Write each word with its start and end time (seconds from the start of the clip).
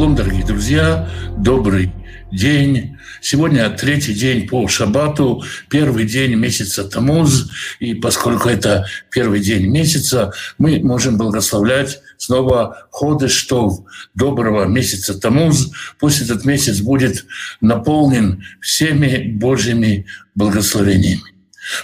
Шалом, 0.00 0.14
дорогие 0.14 0.46
друзья, 0.46 1.10
добрый 1.36 1.92
день. 2.32 2.96
Сегодня 3.20 3.68
третий 3.68 4.14
день 4.14 4.48
по 4.48 4.66
шабату, 4.66 5.44
первый 5.68 6.06
день 6.06 6.36
месяца 6.36 6.84
Тамуз. 6.84 7.50
И 7.80 7.92
поскольку 7.92 8.48
это 8.48 8.86
первый 9.10 9.40
день 9.40 9.66
месяца, 9.66 10.32
мы 10.56 10.80
можем 10.80 11.18
благословлять 11.18 12.00
снова 12.16 12.88
ходы 12.90 13.28
что 13.28 13.84
доброго 14.14 14.64
месяца 14.64 15.20
Тамуз. 15.20 15.70
Пусть 15.98 16.22
этот 16.22 16.46
месяц 16.46 16.80
будет 16.80 17.26
наполнен 17.60 18.42
всеми 18.62 19.30
Божьими 19.30 20.06
благословениями. 20.34 21.20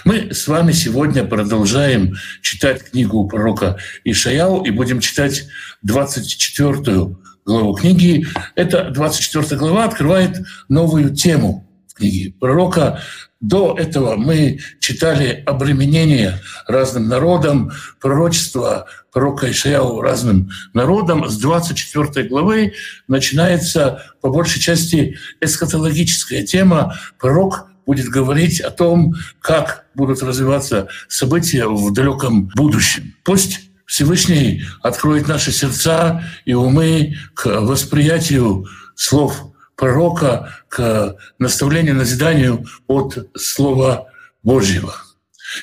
Мы 0.05 0.33
с 0.33 0.47
вами 0.47 0.71
сегодня 0.71 1.23
продолжаем 1.23 2.15
читать 2.41 2.81
книгу 2.89 3.27
пророка 3.27 3.77
Ишаяу 4.03 4.63
и 4.63 4.71
будем 4.71 5.01
читать 5.01 5.43
24 5.83 7.15
главу 7.47 7.73
книги. 7.73 8.27
Эта 8.55 8.91
24 8.91 9.57
глава 9.57 9.85
открывает 9.85 10.41
новую 10.67 11.15
тему 11.15 11.65
в 11.87 11.95
книге 11.95 12.33
пророка. 12.39 13.01
До 13.39 13.75
этого 13.77 14.15
мы 14.17 14.59
читали 14.79 15.43
обременение 15.45 16.41
разным 16.67 17.07
народам, 17.07 17.71
пророчество 18.01 18.87
пророка 19.13 19.49
Ишаяу 19.49 20.01
разным 20.01 20.49
народам. 20.73 21.29
С 21.29 21.37
24 21.37 22.27
главы 22.27 22.73
начинается 23.07 24.03
по 24.21 24.29
большей 24.29 24.59
части 24.59 25.17
эсхатологическая 25.39 26.43
тема. 26.43 26.95
Пророк 27.17 27.67
будет 27.85 28.07
говорить 28.07 28.59
о 28.59 28.71
том, 28.71 29.15
как 29.39 29.85
будут 29.95 30.21
развиваться 30.21 30.89
события 31.07 31.67
в 31.67 31.93
далеком 31.93 32.51
будущем. 32.55 33.15
Пусть 33.23 33.66
Всевышний 33.87 34.63
откроет 34.83 35.27
наши 35.27 35.51
сердца 35.51 36.23
и 36.45 36.53
умы 36.53 37.15
к 37.33 37.45
восприятию 37.61 38.67
слов 38.95 39.45
пророка, 39.77 40.53
к 40.67 41.15
наставлению, 41.39 41.95
назиданию 41.95 42.65
от 42.87 43.29
Слова 43.35 44.09
Божьего. 44.43 44.93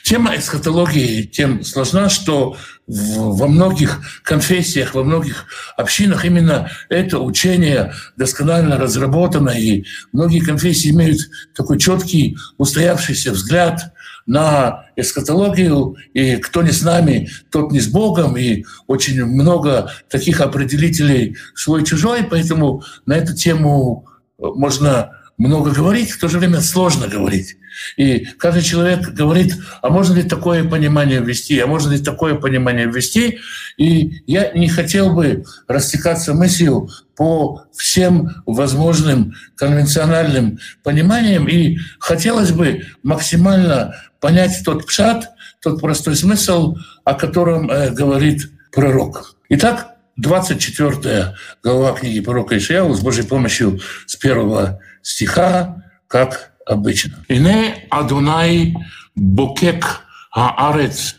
Тема 0.02 0.34
эсхатологии 0.36 1.25
тем 1.25 1.62
сложна, 1.62 2.08
что 2.08 2.56
во 2.86 3.47
многих 3.47 4.00
конфессиях, 4.22 4.95
во 4.95 5.05
многих 5.05 5.45
общинах 5.77 6.25
именно 6.25 6.70
это 6.89 7.19
учение 7.19 7.92
досконально 8.17 8.78
разработано, 8.78 9.50
и 9.50 9.84
многие 10.12 10.41
конфессии 10.41 10.91
имеют 10.91 11.20
такой 11.55 11.78
четкий, 11.78 12.39
устоявшийся 12.56 13.33
взгляд 13.33 13.92
на 14.27 14.86
эсхатологию, 14.97 15.97
и 16.12 16.36
кто 16.36 16.62
не 16.62 16.70
с 16.70 16.83
нами, 16.83 17.28
тот 17.50 17.72
не 17.72 17.80
с 17.80 17.89
Богом, 17.89 18.36
и 18.36 18.64
очень 18.86 19.25
много 19.25 19.91
таких 20.08 20.41
определителей 20.41 21.36
свой-чужой, 21.55 22.25
поэтому 22.25 22.83
на 23.06 23.14
эту 23.14 23.34
тему 23.34 24.06
можно 24.39 25.11
много 25.36 25.72
говорить, 25.72 26.11
в 26.11 26.20
то 26.20 26.28
же 26.28 26.39
время 26.39 26.61
сложно 26.61 27.08
говорить. 27.08 27.56
И 27.97 28.25
каждый 28.39 28.62
человек 28.62 29.08
говорит, 29.08 29.55
а 29.83 29.91
можно 29.91 30.14
ли 30.14 30.22
такое 30.22 30.62
понимание 30.64 31.20
ввести, 31.20 31.58
а 31.58 31.67
можно 31.67 31.92
ли 31.92 31.98
такое 31.98 32.36
понимание 32.36 32.86
ввести. 32.86 33.41
И 33.77 34.22
я 34.27 34.52
не 34.52 34.69
хотел 34.69 35.12
бы 35.12 35.45
растекаться 35.67 36.34
мыслью 36.34 36.89
по 37.17 37.64
всем 37.77 38.30
возможным 38.47 39.34
конвенциональным 39.56 40.58
пониманиям, 40.84 41.48
и 41.48 41.78
хотелось 41.98 42.52
бы 42.52 42.84
максимально 43.02 43.95
понять 44.25 44.62
тот 44.64 44.86
пшат, 44.86 45.33
тот 45.61 45.83
простой 45.83 46.17
смысл, 46.17 46.78
о 47.05 47.12
котором 47.12 47.70
э, 47.70 47.91
говорит 47.91 48.50
пророк. 48.72 49.36
Итак, 49.50 49.97
24 50.17 51.34
глава 51.62 51.92
книги 51.92 52.20
пророка 52.20 52.56
Ишаяу 52.56 52.95
с 52.95 53.00
Божьей 53.02 53.27
помощью 53.27 53.80
с 54.07 54.17
первого 54.17 54.80
стиха, 55.02 55.85
как 56.08 56.55
обычно. 56.64 57.23
«Ине 57.29 57.86
Адунай 57.90 58.74
бокек 59.14 60.01
хаарец 60.30 61.17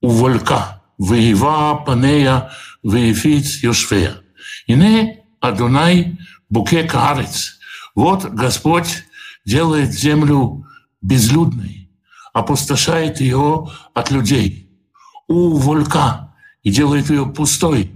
уволька, 0.00 0.80
веева 0.98 1.84
панея 1.84 2.50
веефиц 2.82 3.62
йошфея». 3.62 4.22
«Ине 4.66 5.20
Адунай 5.40 6.18
букек 6.48 6.92
хаарец». 6.92 7.58
Вот 7.94 8.24
Господь 8.24 9.04
делает 9.44 9.92
землю 9.92 10.64
безлюдной, 11.02 11.77
опустошает 12.38 13.20
ее 13.20 13.68
от 13.94 14.10
людей. 14.10 14.70
У 15.26 15.56
волька 15.56 16.34
и 16.62 16.70
делает 16.70 17.10
ее 17.10 17.26
пустой. 17.26 17.92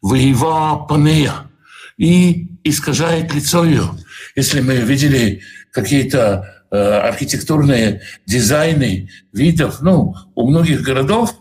Воева 0.00 0.86
панея 0.88 1.50
и 1.96 2.48
искажает 2.64 3.34
лицо 3.34 3.64
ее. 3.64 3.90
Если 4.34 4.60
мы 4.60 4.76
видели 4.76 5.42
какие-то 5.72 6.64
э, 6.70 6.76
архитектурные 6.76 8.02
дизайны 8.26 9.10
видов, 9.32 9.82
ну, 9.82 10.14
у 10.34 10.48
многих 10.48 10.82
городов 10.82 11.34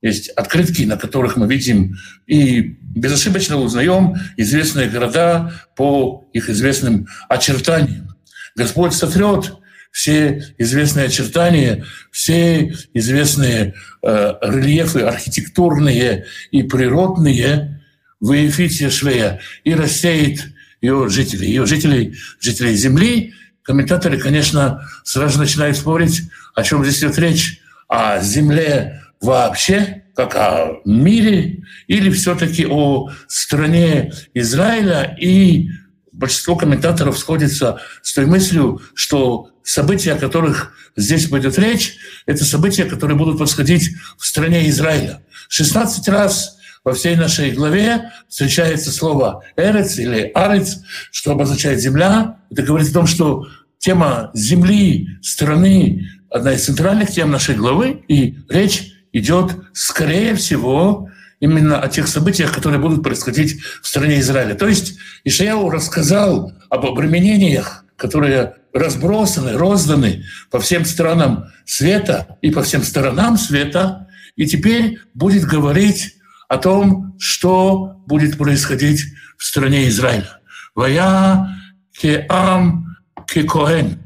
есть 0.00 0.30
открытки, 0.30 0.82
на 0.84 0.96
которых 0.96 1.36
мы 1.36 1.46
видим 1.46 1.96
и 2.26 2.60
безошибочно 2.60 3.58
узнаем 3.58 4.14
известные 4.36 4.88
города 4.88 5.52
по 5.76 6.28
их 6.32 6.48
известным 6.48 7.06
очертаниям. 7.28 8.16
Господь 8.56 8.94
сотрет 8.94 9.58
все 9.90 10.54
известные 10.58 11.06
очертания, 11.06 11.84
все 12.10 12.74
известные 12.94 13.74
э, 14.02 14.34
рельефы 14.42 15.00
архитектурные 15.00 16.26
и 16.50 16.62
природные 16.62 17.82
в 18.20 18.32
Ефите 18.32 18.90
Швея 18.90 19.40
и 19.64 19.74
рассеет 19.74 20.40
ее 20.80 21.08
жителей, 21.08 21.48
ее 21.48 21.66
жителей, 21.66 22.16
жителей 22.40 22.74
Земли. 22.74 23.34
Комментаторы, 23.62 24.18
конечно, 24.18 24.88
сразу 25.04 25.38
начинают 25.38 25.76
спорить, 25.76 26.22
о 26.54 26.62
чем 26.62 26.84
здесь 26.84 27.00
идет 27.00 27.18
речь, 27.18 27.60
о 27.88 28.20
Земле 28.20 29.02
вообще, 29.20 30.04
как 30.14 30.34
о 30.36 30.80
мире, 30.84 31.62
или 31.86 32.10
все-таки 32.10 32.66
о 32.66 33.10
стране 33.28 34.12
Израиля. 34.34 35.16
И 35.20 35.70
большинство 36.12 36.56
комментаторов 36.56 37.18
сходится 37.18 37.80
с 38.02 38.14
той 38.14 38.26
мыслью, 38.26 38.80
что 38.94 39.50
события, 39.68 40.14
о 40.14 40.18
которых 40.18 40.72
здесь 40.96 41.26
пойдет 41.26 41.58
речь, 41.58 41.98
это 42.24 42.42
события, 42.44 42.86
которые 42.86 43.18
будут 43.18 43.36
происходить 43.36 43.90
в 44.16 44.26
стране 44.26 44.66
Израиля. 44.70 45.20
16 45.48 46.08
раз 46.08 46.56
во 46.84 46.94
всей 46.94 47.16
нашей 47.16 47.50
главе 47.50 48.10
встречается 48.28 48.90
слово 48.90 49.44
«эрец» 49.56 49.98
или 49.98 50.30
«арец», 50.34 50.78
что 51.10 51.32
обозначает 51.32 51.80
«земля». 51.80 52.38
Это 52.50 52.62
говорит 52.62 52.88
о 52.88 52.94
том, 52.94 53.06
что 53.06 53.46
тема 53.78 54.30
земли, 54.32 55.06
страны— 55.22 56.08
одна 56.30 56.54
из 56.54 56.64
центральных 56.64 57.10
тем 57.10 57.30
нашей 57.30 57.54
главы, 57.54 58.02
и 58.08 58.38
речь 58.48 58.94
идет, 59.12 59.54
скорее 59.74 60.34
всего, 60.34 61.10
именно 61.40 61.78
о 61.78 61.88
тех 61.88 62.08
событиях, 62.08 62.54
которые 62.54 62.80
будут 62.80 63.02
происходить 63.02 63.60
в 63.82 63.86
стране 63.86 64.20
Израиля. 64.20 64.54
То 64.54 64.66
есть 64.66 64.96
Ишаяу 65.24 65.68
рассказал 65.68 66.52
об 66.70 66.86
обременениях, 66.86 67.84
которые 67.96 68.54
разбросаны, 68.78 69.52
розданы 69.56 70.24
по 70.50 70.60
всем 70.60 70.84
странам 70.84 71.46
света 71.64 72.38
и 72.42 72.50
по 72.50 72.62
всем 72.62 72.82
сторонам 72.82 73.36
света, 73.36 74.08
и 74.36 74.46
теперь 74.46 75.00
будет 75.14 75.44
говорить 75.44 76.14
о 76.48 76.58
том, 76.58 77.16
что 77.18 78.02
будет 78.06 78.38
происходить 78.38 79.04
в 79.36 79.44
стране 79.44 79.88
Израиля. 79.88 80.40
«Вая 80.74 81.48
кеам 81.92 82.96
кекоэн». 83.26 83.98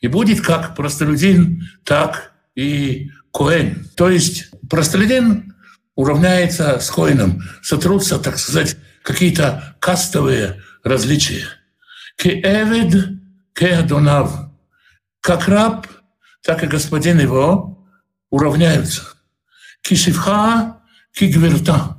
И 0.00 0.06
будет 0.06 0.40
как 0.40 0.76
простолюдин, 0.76 1.68
так 1.82 2.32
и 2.54 3.10
коэн. 3.32 3.88
То 3.96 4.08
есть 4.08 4.50
простолюдин 4.70 5.54
уравняется 5.96 6.78
с 6.78 6.90
коином, 6.90 7.42
сотрутся, 7.62 8.18
так 8.18 8.38
сказать, 8.38 8.76
какие-то 9.02 9.76
кастовые 9.80 10.62
различия. 10.84 11.44
Кеэвид 12.16 13.18
кеадонав. 13.58 14.50
Как 15.20 15.48
раб, 15.48 15.86
так 16.42 16.62
и 16.62 16.66
господин 16.66 17.18
его 17.18 17.88
уравняются. 18.30 19.02
Кишивха 19.82 20.80
кигверта. 21.12 21.96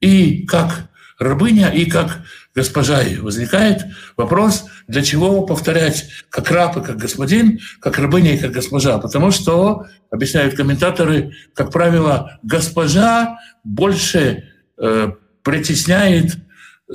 И 0.00 0.46
как 0.46 0.88
рабыня, 1.18 1.68
и 1.70 1.88
как 1.88 2.22
госпожа. 2.54 3.02
И 3.02 3.16
возникает 3.18 3.84
вопрос, 4.16 4.64
для 4.88 5.02
чего 5.02 5.46
повторять 5.46 6.08
как 6.28 6.50
раб 6.50 6.76
и 6.76 6.82
как 6.82 6.96
господин, 6.96 7.60
как 7.80 7.98
рабыня 7.98 8.34
и 8.34 8.38
как 8.38 8.50
госпожа. 8.50 8.98
Потому 8.98 9.30
что, 9.30 9.86
объясняют 10.10 10.56
комментаторы, 10.56 11.32
как 11.54 11.70
правило, 11.70 12.40
госпожа 12.42 13.38
больше 13.62 14.48
э, 14.76 15.12
притесняет 15.42 16.36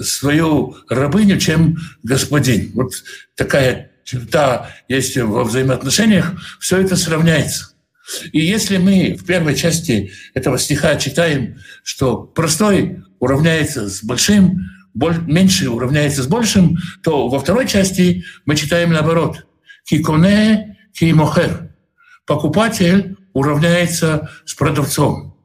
свою 0.01 0.75
рабыню, 0.89 1.39
чем 1.39 1.77
господин. 2.03 2.71
Вот 2.73 2.91
такая 3.35 3.91
черта 4.03 4.69
есть 4.87 5.17
во 5.17 5.43
взаимоотношениях, 5.43 6.33
все 6.59 6.81
это 6.81 6.95
сравняется. 6.95 7.71
И 8.31 8.39
если 8.39 8.77
мы 8.77 9.17
в 9.19 9.25
первой 9.25 9.55
части 9.55 10.11
этого 10.33 10.59
стиха 10.59 10.95
читаем, 10.95 11.57
что 11.83 12.17
простой 12.17 13.03
уравняется 13.19 13.89
с 13.89 14.03
большим, 14.03 14.59
меньше 14.93 15.69
уравняется 15.69 16.23
с 16.23 16.27
большим, 16.27 16.77
то 17.03 17.27
во 17.27 17.39
второй 17.39 17.67
части 17.67 18.23
мы 18.45 18.55
читаем 18.55 18.91
наоборот. 18.91 19.45
Киконе 19.85 20.77
кимохер. 20.93 21.69
Покупатель 22.25 23.17
уравняется 23.33 24.29
с 24.45 24.53
продавцом. 24.53 25.35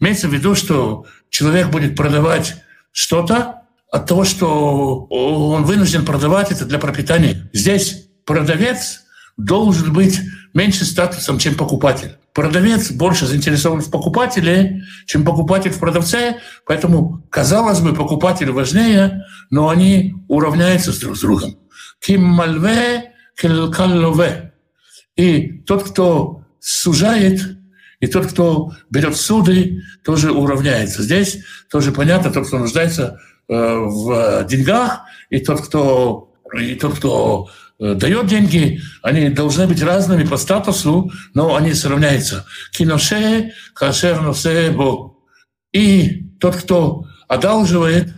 Имеется 0.00 0.28
в 0.28 0.34
виду, 0.34 0.54
что 0.54 1.06
человек 1.30 1.68
будет 1.68 1.96
продавать 1.96 2.56
что-то 2.92 3.61
от 3.92 4.06
того, 4.06 4.24
что 4.24 5.04
он 5.10 5.64
вынужден 5.64 6.04
продавать 6.04 6.50
это 6.50 6.64
для 6.64 6.78
пропитания. 6.78 7.48
Здесь 7.52 8.08
продавец 8.24 9.02
должен 9.36 9.92
быть 9.92 10.18
меньше 10.54 10.86
статусом, 10.86 11.38
чем 11.38 11.54
покупатель. 11.56 12.16
Продавец 12.32 12.90
больше 12.90 13.26
заинтересован 13.26 13.82
в 13.82 13.90
покупателе, 13.90 14.82
чем 15.04 15.24
покупатель 15.24 15.70
в 15.70 15.78
продавце, 15.78 16.38
поэтому, 16.66 17.22
казалось 17.28 17.80
бы, 17.80 17.94
покупатель 17.94 18.50
важнее, 18.50 19.26
но 19.50 19.68
они 19.68 20.14
уравняются 20.26 20.98
друг 20.98 21.18
с 21.18 21.20
другом. 21.20 21.58
Ким 22.00 22.22
мальве, 22.22 23.12
каллове. 23.36 24.54
И 25.16 25.58
тот, 25.66 25.90
кто 25.90 26.44
сужает, 26.60 27.42
и 28.00 28.06
тот, 28.06 28.26
кто 28.26 28.72
берет 28.88 29.16
суды, 29.16 29.82
тоже 30.02 30.32
уравняется. 30.32 31.02
Здесь 31.02 31.44
тоже 31.70 31.92
понятно, 31.92 32.30
тот, 32.30 32.46
кто 32.46 32.58
нуждается 32.58 33.20
в 33.54 34.44
деньгах, 34.48 35.02
и 35.30 35.40
тот, 35.40 35.66
кто, 35.66 36.32
и 36.58 36.74
тот, 36.74 36.94
кто 36.96 37.50
Э, 37.82 37.94
дает 37.94 38.26
деньги, 38.26 38.80
они 39.02 39.28
должны 39.28 39.66
быть 39.66 39.82
разными 39.82 40.22
по 40.24 40.36
статусу, 40.36 41.10
но 41.34 41.56
они 41.56 41.74
сравняются. 41.74 42.46
Киноше, 42.70 43.54
кашер 43.74 44.20
носе. 44.20 44.72
И 45.72 46.22
тот, 46.38 46.56
кто 46.56 47.06
одалживает, 47.26 48.12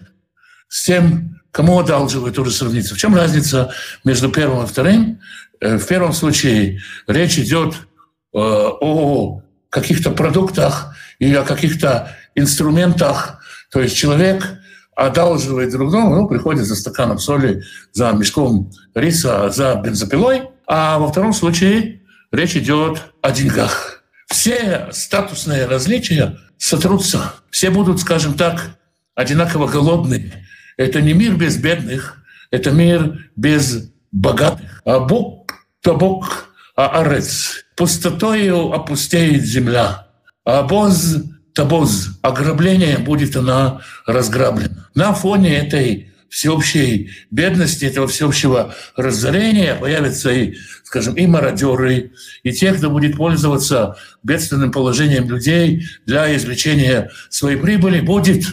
с 0.69 0.85
тем, 0.85 1.41
кому 1.51 1.79
одалживает, 1.79 2.35
тоже 2.35 2.51
сравнится. 2.51 2.95
В 2.95 2.99
чем 2.99 3.15
разница 3.15 3.73
между 4.05 4.29
первым 4.29 4.65
и 4.65 4.67
вторым? 4.67 5.21
Э, 5.61 5.79
в 5.79 5.87
первом 5.87 6.13
случае 6.13 6.83
речь 7.07 7.39
идет 7.39 7.75
э, 7.75 8.39
о 8.39 9.41
каких-то 9.71 10.11
продуктах 10.11 10.95
или 11.19 11.37
о 11.37 11.43
каких-то 11.43 12.15
инструментах. 12.35 13.43
То 13.71 13.81
есть 13.81 13.97
человек 13.97 14.59
одалживает 14.97 15.71
друг 15.71 15.91
другу, 15.91 16.15
ну, 16.15 16.29
приходит 16.29 16.65
за 16.65 16.77
стаканом 16.77 17.19
соли, 17.19 17.63
за 17.93 18.13
мешком 18.13 18.71
риса, 18.95 19.51
за 19.51 19.75
бензопилой. 19.77 20.51
А 20.67 20.99
во 20.99 21.09
втором 21.09 21.33
случае 21.33 22.03
речь 22.33 22.57
идет 22.57 23.03
о 23.21 23.31
деньгах. 23.31 24.03
Все 24.29 24.89
статусные 24.93 25.67
различия 25.67 26.39
сотрутся. 26.59 27.35
Все 27.51 27.71
будут, 27.71 28.01
скажем 28.01 28.35
так, 28.35 28.79
одинаково 29.15 29.67
голодные. 29.69 30.47
Это 30.77 31.01
не 31.01 31.13
мир 31.13 31.37
без 31.37 31.57
бедных, 31.57 32.23
это 32.51 32.71
мир 32.71 33.31
без 33.37 33.91
богатых. 34.11 34.83
А 34.85 35.01
Бог, 35.01 35.53
то 35.83 35.95
Бог, 35.97 36.49
а 36.77 37.01
арец. 37.01 37.65
Пустотою 37.77 38.73
опустеет 38.73 39.43
земля. 39.43 40.09
А 40.45 40.63
Боз 40.63 41.17
табоз, 41.55 42.19
ограбление, 42.23 42.99
будет 42.99 43.37
она 43.37 43.81
разграблена. 44.07 44.89
На 44.95 45.15
фоне 45.15 45.57
этой 45.57 46.11
всеобщей 46.29 47.13
бедности, 47.31 47.85
этого 47.85 48.09
всеобщего 48.09 48.75
разорения 48.97 49.77
появятся 49.77 50.33
и, 50.33 50.57
скажем, 50.83 51.15
и 51.15 51.27
мародеры, 51.27 52.11
и 52.43 52.53
те, 52.53 52.73
кто 52.73 52.91
будет 52.91 53.17
пользоваться 53.17 53.97
бедственным 54.25 54.73
положением 54.73 55.31
людей 55.31 55.87
для 56.07 56.35
извлечения 56.35 57.13
своей 57.31 57.57
прибыли, 57.57 58.01
будет 58.01 58.47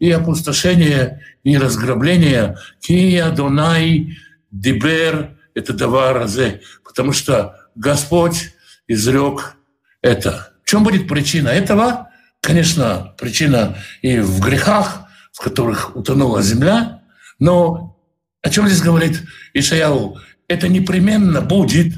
и 0.00 0.10
опустошение, 0.10 1.22
и 1.44 1.56
разграбление. 1.56 2.56
Кия 2.80 3.30
Донай 3.30 4.18
Дибер– 4.50 5.30
это 5.54 5.72
даваразе, 5.72 6.60
потому 6.84 7.12
что 7.12 7.54
Господь 7.76 8.50
изрек 8.88 9.54
это. 10.02 10.52
В 10.64 10.70
чем 10.70 10.82
будет 10.82 11.06
причина 11.06 11.48
этого? 11.48 12.07
Конечно, 12.40 13.14
причина 13.18 13.76
и 14.02 14.18
в 14.18 14.40
грехах, 14.40 15.04
в 15.32 15.42
которых 15.42 15.96
утонула 15.96 16.42
земля, 16.42 17.02
но 17.38 17.96
о 18.42 18.50
чем 18.50 18.66
здесь 18.68 18.82
говорит 18.82 19.22
Ишаяу? 19.54 20.18
Это 20.46 20.68
непременно 20.68 21.40
будет, 21.40 21.94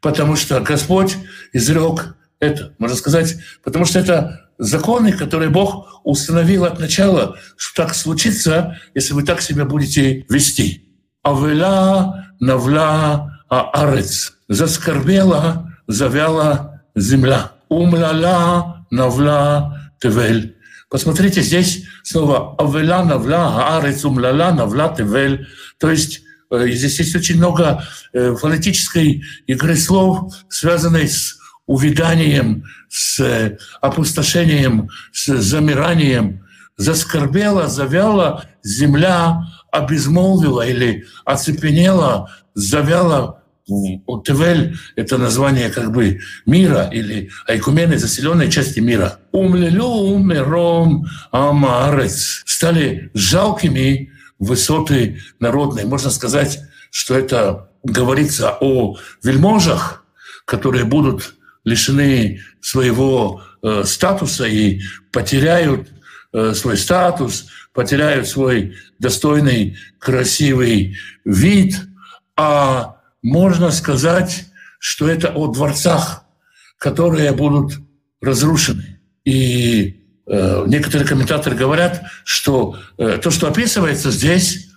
потому 0.00 0.36
что 0.36 0.60
Господь 0.60 1.16
изрек 1.52 2.16
это, 2.40 2.74
можно 2.78 2.96
сказать, 2.96 3.36
потому 3.62 3.84
что 3.84 3.98
это 3.98 4.50
законы, 4.58 5.12
которые 5.12 5.50
Бог 5.50 6.00
установил 6.04 6.64
от 6.64 6.78
начала, 6.78 7.36
что 7.56 7.84
так 7.84 7.94
случится, 7.94 8.78
если 8.94 9.14
вы 9.14 9.22
так 9.22 9.40
себя 9.40 9.64
будете 9.64 10.24
вести. 10.28 10.88
Авела 11.22 12.26
навла 12.40 13.40
аарец. 13.48 14.34
Заскорбела, 14.48 15.72
завяла 15.86 16.82
земля. 16.94 17.52
Умлала 17.68 18.86
навла 18.90 19.83
Тевель. 20.04 20.58
Посмотрите, 20.90 21.40
здесь 21.40 21.84
слово 22.02 22.54
«авела 22.58 23.02
навла, 23.04 23.74
аарец 23.74 24.04
умлала 24.04 24.52
навла 24.52 24.94
тевель». 24.94 25.48
То 25.78 25.90
есть 25.90 26.20
э, 26.50 26.68
здесь 26.68 26.98
есть 26.98 27.16
очень 27.16 27.38
много 27.38 27.82
э, 28.12 28.36
фонетической 28.36 29.24
игры 29.46 29.76
слов, 29.76 30.34
связанной 30.50 31.08
с 31.08 31.38
увиданием, 31.64 32.64
с 32.90 33.18
э, 33.18 33.56
опустошением, 33.80 34.90
с 35.10 35.34
замиранием. 35.38 36.44
Заскорбела, 36.76 37.68
завяла 37.68 38.44
земля, 38.62 39.40
обезмолвила 39.72 40.68
или 40.68 41.06
оцепенела, 41.24 42.30
завяла 42.52 43.43
Тевель— 43.66 44.76
это 44.96 45.16
название 45.16 45.70
как 45.70 45.90
бы 45.92 46.20
мира 46.44 46.90
или 46.92 47.30
айкумены, 47.46 47.98
заселенной 47.98 48.50
части 48.50 48.80
мира. 48.80 49.18
Умлелю 49.32 49.84
умером 49.84 51.06
амарец. 51.30 52.42
Стали 52.44 53.10
жалкими 53.14 54.12
высоты 54.38 55.22
народные. 55.40 55.86
Можно 55.86 56.10
сказать, 56.10 56.60
что 56.90 57.18
это 57.18 57.70
говорится 57.82 58.56
о 58.60 58.96
вельможах, 59.22 60.04
которые 60.44 60.84
будут 60.84 61.34
лишены 61.64 62.42
своего 62.60 63.42
э, 63.62 63.84
статуса 63.84 64.44
и 64.44 64.80
потеряют 65.10 65.88
э, 66.32 66.52
свой 66.54 66.76
статус, 66.76 67.46
потеряют 67.72 68.28
свой 68.28 68.76
достойный, 68.98 69.78
красивый 69.98 70.98
вид, 71.24 71.76
а 72.36 72.96
можно 73.24 73.72
сказать, 73.72 74.44
что 74.78 75.08
это 75.08 75.30
о 75.30 75.48
дворцах, 75.48 76.24
которые 76.78 77.32
будут 77.32 77.80
разрушены. 78.20 79.00
И 79.24 80.04
э, 80.26 80.64
некоторые 80.66 81.08
комментаторы 81.08 81.56
говорят, 81.56 82.02
что 82.24 82.78
э, 82.98 83.18
то, 83.22 83.30
что 83.30 83.48
описывается 83.48 84.10
здесь, 84.10 84.68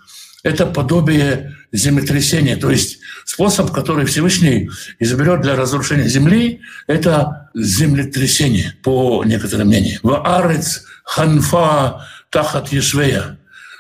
это 0.44 0.66
подобие 0.66 1.56
землетрясения, 1.74 2.56
то 2.56 2.72
есть 2.72 3.00
способ, 3.26 3.72
который 3.72 4.06
Всевышний 4.06 4.70
изоберет 5.00 5.42
для 5.42 5.58
разрушения 5.58 6.08
земли, 6.08 6.62
это 6.88 7.50
землетрясение, 7.54 8.78
по 8.82 9.26
некоторым 9.26 9.68
мнениям. 9.68 10.00
В 10.04 10.24
арец 10.24 10.86
ханфа 11.04 12.08
тахат 12.30 12.72
ешвея. 12.72 13.38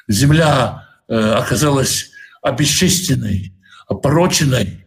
Земля 0.09 0.89
э, 1.07 1.15
оказалась 1.15 2.09
обесчищенной, 2.41 3.53
опороченной 3.87 4.85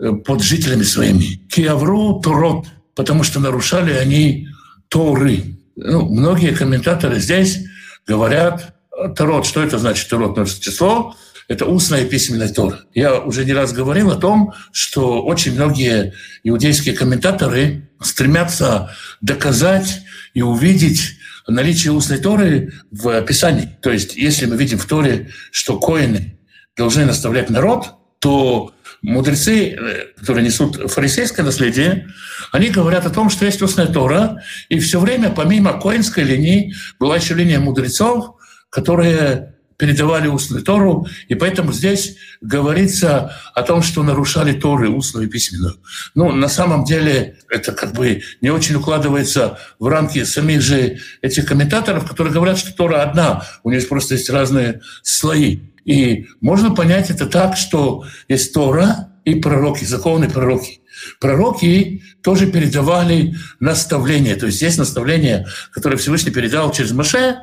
э, 0.00 0.12
под 0.12 0.42
жителями 0.42 0.82
своими. 0.82 1.46
Киавру 1.48 2.20
Турот, 2.20 2.66
потому 2.94 3.22
что 3.24 3.40
нарушали 3.40 3.92
они 3.92 4.48
Торы. 4.88 5.56
Ну, 5.76 6.08
многие 6.08 6.54
комментаторы 6.54 7.18
здесь 7.20 7.64
говорят, 8.06 8.74
Торот, 9.16 9.46
что 9.46 9.62
это 9.62 9.78
значит 9.78 10.08
Торот? 10.08 10.48
Число 10.60 11.14
это 11.48 11.64
устная 11.64 12.04
и 12.04 12.08
письменная 12.08 12.50
Тора. 12.50 12.80
Я 12.94 13.20
уже 13.20 13.44
не 13.46 13.54
раз 13.54 13.72
говорил 13.72 14.10
о 14.10 14.16
том, 14.16 14.52
что 14.70 15.22
очень 15.24 15.54
многие 15.54 16.12
иудейские 16.44 16.94
комментаторы 16.94 17.88
стремятся 18.02 18.94
доказать 19.22 20.02
и 20.34 20.42
увидеть 20.42 21.14
наличие 21.46 21.92
устной 21.92 22.18
Торы 22.18 22.74
в 22.90 23.22
Писании. 23.22 23.70
То 23.80 23.90
есть, 23.90 24.14
если 24.14 24.44
мы 24.44 24.56
видим 24.56 24.78
в 24.78 24.84
Торе, 24.84 25.30
что 25.50 25.80
коины 25.80 26.38
должны 26.76 27.06
наставлять 27.06 27.48
народ, 27.48 27.94
то 28.18 28.72
мудрецы, 29.02 29.70
э, 29.70 30.06
которые 30.18 30.44
несут 30.44 30.90
фарисейское 30.90 31.44
наследие, 31.44 32.08
они 32.52 32.70
говорят 32.70 33.06
о 33.06 33.10
том, 33.10 33.30
что 33.30 33.44
есть 33.44 33.62
устная 33.62 33.86
Тора, 33.86 34.42
и 34.68 34.78
все 34.80 35.00
время, 35.00 35.30
помимо 35.30 35.80
коинской 35.80 36.24
линии, 36.24 36.74
была 36.98 37.16
еще 37.16 37.34
линия 37.34 37.60
мудрецов, 37.60 38.34
которые 38.70 39.54
передавали 39.78 40.26
устную 40.26 40.64
Тору, 40.64 41.06
и 41.28 41.36
поэтому 41.36 41.72
здесь 41.72 42.16
говорится 42.40 43.36
о 43.54 43.62
том, 43.62 43.80
что 43.80 44.02
нарушали 44.02 44.52
Торы 44.52 44.90
устную 44.90 45.28
и 45.28 45.30
письменную. 45.30 45.76
Ну, 46.16 46.32
на 46.32 46.48
самом 46.48 46.84
деле 46.84 47.38
это 47.48 47.72
как 47.72 47.92
бы 47.92 48.22
не 48.40 48.50
очень 48.50 48.74
укладывается 48.74 49.58
в 49.78 49.86
рамки 49.86 50.24
самих 50.24 50.62
же 50.62 50.98
этих 51.22 51.46
комментаторов, 51.46 52.08
которые 52.08 52.34
говорят, 52.34 52.58
что 52.58 52.74
Тора 52.74 53.02
одна, 53.02 53.44
у 53.62 53.70
нее 53.70 53.80
просто 53.82 54.14
есть 54.14 54.28
разные 54.28 54.80
слои. 55.02 55.60
И 55.88 56.26
можно 56.42 56.74
понять 56.74 57.08
это 57.08 57.24
так, 57.24 57.56
что 57.56 58.04
есть 58.28 58.52
Тора 58.52 59.08
и 59.24 59.36
пророки, 59.36 59.86
законы 59.86 60.28
пророки. 60.28 60.82
Пророки 61.18 62.02
тоже 62.22 62.46
передавали 62.46 63.34
наставления. 63.58 64.36
То 64.36 64.44
есть 64.44 64.60
есть 64.60 64.76
наставления, 64.76 65.46
которые 65.72 65.98
Всевышний 65.98 66.30
передал 66.30 66.70
через 66.72 66.92
Маше, 66.92 67.38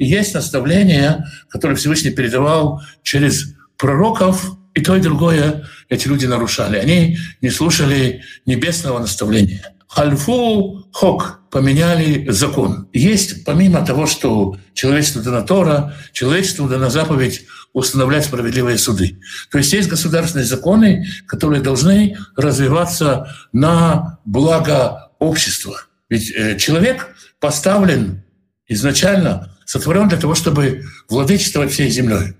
и 0.00 0.04
есть 0.04 0.34
наставления, 0.34 1.26
которые 1.48 1.76
Всевышний 1.76 2.10
передавал 2.10 2.82
через 3.04 3.54
пророков, 3.76 4.56
и 4.74 4.80
то, 4.80 4.96
и 4.96 5.00
другое 5.00 5.64
эти 5.88 6.08
люди 6.08 6.26
нарушали. 6.26 6.78
Они 6.78 7.18
не 7.40 7.50
слушали 7.50 8.22
небесного 8.46 8.98
наставления. 8.98 9.74
Хальфу 9.86 10.88
хок 10.92 11.40
поменяли 11.50 12.28
закон. 12.28 12.88
Есть, 12.92 13.44
помимо 13.44 13.84
того, 13.84 14.06
что 14.06 14.56
человечеству 14.74 15.22
дана 15.22 15.42
Тора, 15.42 15.94
человечеству 16.12 16.68
дана 16.68 16.90
заповедь 16.90 17.46
устанавливать 17.72 18.24
справедливые 18.24 18.78
суды. 18.78 19.18
То 19.50 19.58
есть 19.58 19.72
есть 19.72 19.88
государственные 19.88 20.46
законы, 20.46 21.06
которые 21.26 21.60
должны 21.62 22.16
развиваться 22.34 23.34
на 23.52 24.18
благо 24.24 25.10
общества. 25.18 25.82
Ведь 26.08 26.32
э, 26.34 26.56
человек 26.56 27.14
поставлен 27.38 28.22
изначально, 28.68 29.56
сотворен 29.64 30.08
для 30.08 30.18
того, 30.18 30.34
чтобы 30.34 30.84
владычествовать 31.08 31.72
всей 31.72 31.90
землей. 31.90 32.34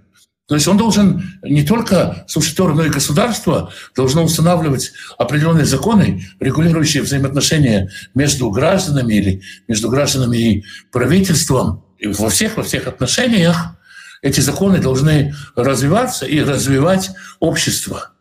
То 0.47 0.55
есть 0.55 0.69
он 0.69 0.77
должен 0.77 1.41
не 1.43 1.65
только 1.65 2.25
Тору, 2.57 2.75
но 2.75 2.85
и 2.85 2.89
государство 2.89 3.73
должно 3.97 4.25
устанавливать 4.25 4.93
определенные 5.19 5.65
законы, 5.65 6.25
регулирующие 6.39 7.03
взаимоотношения 7.03 7.91
между 8.15 8.51
гражданами 8.51 9.15
или 9.15 9.43
между 9.67 9.89
гражданами 9.89 10.37
и 10.37 10.65
правительством. 10.93 11.85
И 11.99 12.07
во 12.07 12.31
всех, 12.31 12.57
во 12.57 12.63
всех 12.63 12.87
отношениях 12.87 13.77
эти 14.23 14.41
законы 14.41 14.79
должны 14.79 15.35
развиваться 15.57 16.27
и 16.27 16.41
развивать 16.41 17.11
общество. 17.41 18.13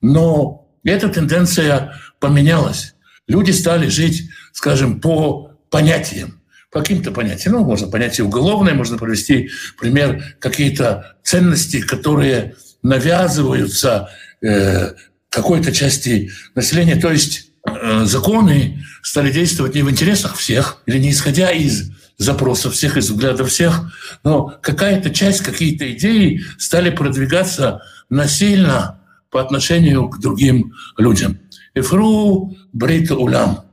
Но 0.00 0.66
эта 0.84 1.08
тенденция 1.08 2.00
поменялась. 2.18 2.94
Люди 3.28 3.50
стали 3.50 3.88
жить, 3.88 4.30
скажем, 4.52 5.00
по 5.00 5.50
понятиям 5.68 6.30
по 6.30 6.43
каким-то 6.74 7.12
понятиям. 7.12 7.54
Ну, 7.54 7.64
можно 7.64 7.86
понятие 7.88 8.26
уголовное, 8.26 8.74
можно 8.74 8.98
привести 8.98 9.50
пример 9.78 10.36
какие-то 10.40 11.16
ценности, 11.22 11.80
которые 11.80 12.56
навязываются 12.82 14.10
э, 14.42 14.92
какой-то 15.28 15.72
части 15.72 16.32
населения. 16.54 16.96
То 16.96 17.12
есть 17.12 17.50
э, 17.64 18.04
законы 18.04 18.84
стали 19.02 19.30
действовать 19.30 19.74
не 19.74 19.82
в 19.82 19.90
интересах 19.90 20.36
всех 20.36 20.82
или 20.86 20.98
не 20.98 21.12
исходя 21.12 21.50
из 21.50 21.92
запросов 22.18 22.74
всех, 22.74 22.96
из 22.96 23.10
взглядов 23.10 23.50
всех, 23.50 23.92
но 24.24 24.54
какая-то 24.60 25.10
часть, 25.10 25.42
какие-то 25.42 25.90
идеи 25.92 26.42
стали 26.58 26.90
продвигаться 26.90 27.82
насильно 28.08 29.00
по 29.30 29.40
отношению 29.40 30.08
к 30.08 30.20
другим 30.20 30.74
людям. 30.96 31.38
Эфру 31.74 32.56
брит 32.72 33.10
улам. 33.10 33.64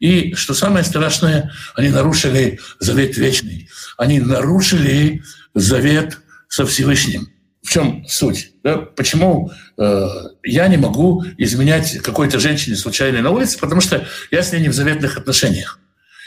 И, 0.00 0.34
что 0.34 0.54
самое 0.54 0.84
страшное, 0.84 1.52
они 1.76 1.90
нарушили 1.90 2.58
завет 2.80 3.16
вечный. 3.16 3.68
Они 3.98 4.18
нарушили 4.18 5.22
завет 5.54 6.18
со 6.48 6.66
Всевышним. 6.66 7.28
В 7.62 7.70
чем 7.70 8.06
суть? 8.08 8.52
Да? 8.64 8.78
Почему 8.78 9.52
э, 9.76 10.06
я 10.42 10.66
не 10.68 10.78
могу 10.78 11.22
изменять 11.36 11.98
какой-то 11.98 12.40
женщине 12.40 12.76
случайной 12.76 13.20
на 13.20 13.30
улице? 13.30 13.58
Потому 13.58 13.82
что 13.82 14.06
я 14.30 14.42
с 14.42 14.50
ней 14.52 14.62
не 14.62 14.68
в 14.70 14.74
заветных 14.74 15.18
отношениях. 15.18 15.78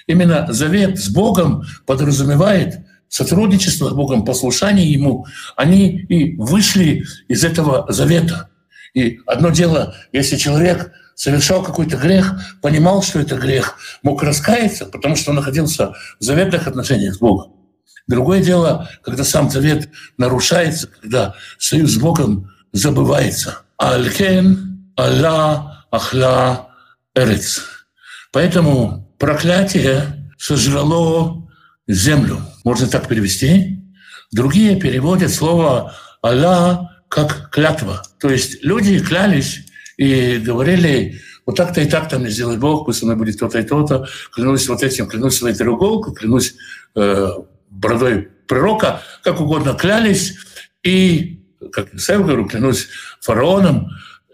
Именно 0.06 0.48
завет 0.54 1.00
с 1.00 1.10
Богом 1.10 1.64
подразумевает 1.88 2.80
сотрудничество 3.10 3.90
с 3.90 3.94
Богом, 3.94 4.26
послушание 4.26 4.92
Ему. 4.92 5.26
Они 5.56 6.00
и 6.10 6.36
вышли 6.36 7.06
из 7.28 7.44
этого 7.44 7.92
завета. 7.92 8.50
И 8.94 9.20
одно 9.26 9.50
дело, 9.50 9.96
если 10.12 10.36
человек 10.36 10.92
совершал 11.16 11.64
какой-то 11.64 11.98
грех, 11.98 12.34
понимал, 12.62 13.02
что 13.04 13.20
это 13.20 13.36
грех, 13.36 13.78
мог 14.02 14.24
раскаяться, 14.24 14.86
потому 14.86 15.16
что 15.16 15.32
он 15.32 15.38
находился 15.38 15.94
в 16.20 16.24
заветных 16.24 16.68
отношениях 16.68 17.16
с 17.16 17.20
Богом. 17.20 17.54
Другое 18.08 18.42
дело, 18.42 18.90
когда 19.04 19.24
сам 19.24 19.50
завет 19.50 19.90
нарушается, 20.18 20.88
когда 20.88 21.36
союз 21.58 21.92
с 21.92 21.98
Богом 21.98 22.52
забывается. 22.74 23.60
Алькен, 23.78 24.92
Алла, 25.00 25.86
Ахла, 25.92 26.70
Эрец. 27.16 27.62
Поэтому 28.32 29.14
проклятие 29.20 30.32
сожрало 30.38 31.48
землю. 31.88 32.42
Можно 32.64 32.88
так 32.88 33.08
перевести. 33.08 33.80
Другие 34.32 34.76
переводят 34.80 35.32
слово 35.32 35.96
Алла 36.24 36.92
как 37.08 37.52
клятва. 37.52 38.02
То 38.20 38.30
есть 38.30 38.64
люди 38.64 39.00
клялись 39.00 39.63
и 39.98 40.38
говорили, 40.38 41.22
вот 41.46 41.56
так-то 41.56 41.82
и 41.82 41.90
так-то 41.90 42.20
мне 42.20 42.30
сделает 42.30 42.60
Бог, 42.60 42.86
пусть 42.86 43.04
мной 43.04 43.16
будет 43.16 43.40
то-то 43.40 43.60
и 43.60 43.64
то-то, 43.64 44.08
клянусь 44.32 44.68
вот 44.68 44.84
этим, 44.84 45.08
клянусь 45.08 45.38
своей 45.38 45.56
треуголкой, 45.56 46.14
клянусь 46.14 46.56
э, 46.96 47.28
бородой 47.70 48.30
пророка, 48.48 49.02
как 49.24 49.40
угодно 49.42 49.74
клялись, 49.74 50.36
и, 50.84 51.42
как 51.72 51.90
я 51.94 52.18
говорю, 52.18 52.48
клянусь 52.48 52.88
фараоном, 53.22 53.90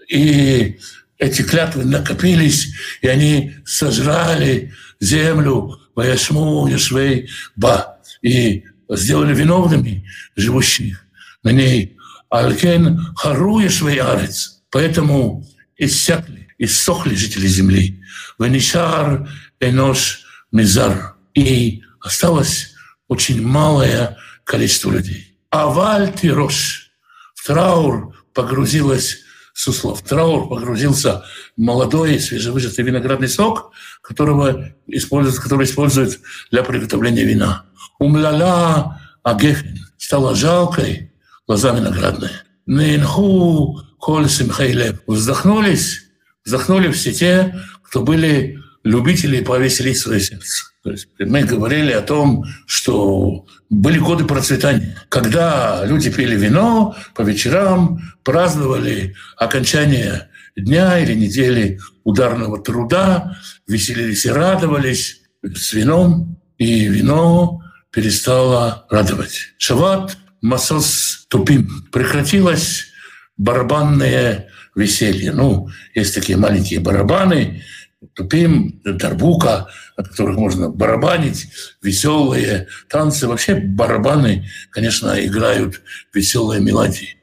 и 0.07 0.79
эти 1.17 1.41
клятвы 1.41 1.83
накопились, 1.85 2.73
и 3.01 3.07
они 3.07 3.55
сожрали 3.65 4.73
землю 4.99 5.79
Ваяшму, 5.95 6.67
Яшвей, 6.67 7.29
Ба, 7.55 7.99
и 8.21 8.63
сделали 8.89 9.35
виновными 9.35 10.07
живущих 10.35 11.05
на 11.43 11.51
ней. 11.51 11.97
Алькен 12.29 12.99
Хару 13.15 13.59
Яшвей 13.59 13.97
Арец– 13.97 14.55
Поэтому 14.71 15.43
иссякли, 15.79 16.49
иссохли 16.57 17.15
жители 17.15 17.47
земли. 17.47 18.03
Венишар 18.37 19.27
энош 19.59 20.25
мизар. 20.51 21.15
И 21.33 21.81
осталось 22.01 22.73
очень 23.07 23.41
малое 23.41 24.17
количество 24.43 24.91
людей. 24.91 25.37
Аваль 25.49 26.13
тирош. 26.13 26.91
В 27.33 27.45
траур 27.47 28.15
погрузилась 28.33 29.17
Суслов. 29.53 30.01
В 30.01 30.03
траур 30.03 30.47
погрузился 30.47 31.23
молодой 31.57 32.19
свежевыжатый 32.19 32.85
виноградный 32.85 33.27
сок, 33.27 33.71
которого 34.01 34.73
используют, 34.87 35.39
который 35.39 35.65
используют 35.65 36.19
для 36.51 36.63
приготовления 36.63 37.23
вина. 37.23 37.65
Умляла 37.99 39.01
агефин. 39.23 39.85
Стала 39.97 40.35
жалкой 40.35 41.11
лоза 41.47 41.71
виноградная. 41.71 42.43
Нинху 42.69 43.81
коль 43.97 44.29
симхейлев. 44.29 44.99
Вздохнулись, 45.07 46.03
вздохнули 46.45 46.91
все 46.91 47.11
те, 47.11 47.55
кто 47.83 48.03
были 48.03 48.59
любители 48.83 49.41
повеселить 49.41 49.97
свое 49.97 50.21
сердце. 50.21 50.65
То 50.83 50.91
есть 50.91 51.07
мы 51.17 51.43
говорили 51.43 51.91
о 51.91 52.01
том, 52.01 52.45
что 52.67 53.45
были 53.69 53.97
годы 53.97 54.23
процветания, 54.25 54.95
когда 55.09 55.83
люди 55.83 56.11
пили 56.11 56.35
вино 56.35 56.95
по 57.15 57.23
вечерам, 57.23 57.99
праздновали 58.23 59.15
окончание 59.35 60.29
дня 60.55 60.99
или 60.99 61.15
недели 61.15 61.79
ударного 62.03 62.61
труда, 62.61 63.35
веселились 63.67 64.25
и 64.25 64.29
радовались 64.29 65.21
с 65.43 65.73
вином, 65.73 66.39
и 66.59 66.85
вино 66.85 67.61
перестало 67.91 68.85
радовать. 68.89 69.53
Шават 69.57 70.17
Масос 70.41 71.25
Тупим 71.29 71.87
прекратилось 71.91 72.87
барабанное 73.37 74.49
веселье. 74.75 75.31
Ну, 75.31 75.69
есть 75.93 76.15
такие 76.15 76.37
маленькие 76.37 76.79
барабаны, 76.79 77.63
тупим, 78.13 78.81
дарбука, 78.83 79.67
от 79.95 80.09
которых 80.09 80.37
можно 80.37 80.69
барабанить, 80.69 81.47
веселые 81.81 82.67
танцы. 82.87 83.27
Вообще 83.27 83.55
барабаны, 83.55 84.49
конечно, 84.71 85.13
играют 85.25 85.81
веселые 86.13 86.61
мелодии. 86.61 87.17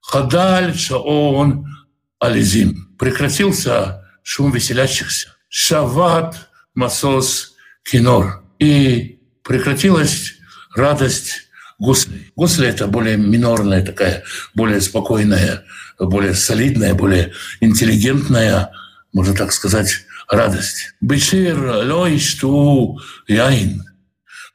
Хадаль 0.00 0.76
шаон 0.76 1.66
ализим. 2.18 2.96
Прекратился 2.98 4.04
шум 4.22 4.52
веселящихся. 4.52 5.34
Шават 5.48 6.48
масос 6.74 7.54
кинор. 7.84 8.44
И 8.58 9.20
прекратилась 9.44 10.34
радость 10.74 11.47
гусли. 11.78 12.32
Гусли– 12.36 12.66
это 12.68 12.86
более 12.86 13.16
минорная 13.16 13.84
такая, 13.84 14.24
более 14.54 14.80
спокойная, 14.80 15.64
более 15.98 16.34
солидная, 16.34 16.94
более 16.94 17.32
интеллигентная, 17.60 18.70
можно 19.12 19.34
так 19.34 19.52
сказать, 19.52 20.04
радость. 20.28 20.94
Бешир 21.00 21.58
лой 21.86 22.18
шту 22.18 23.00
яин. 23.26 23.84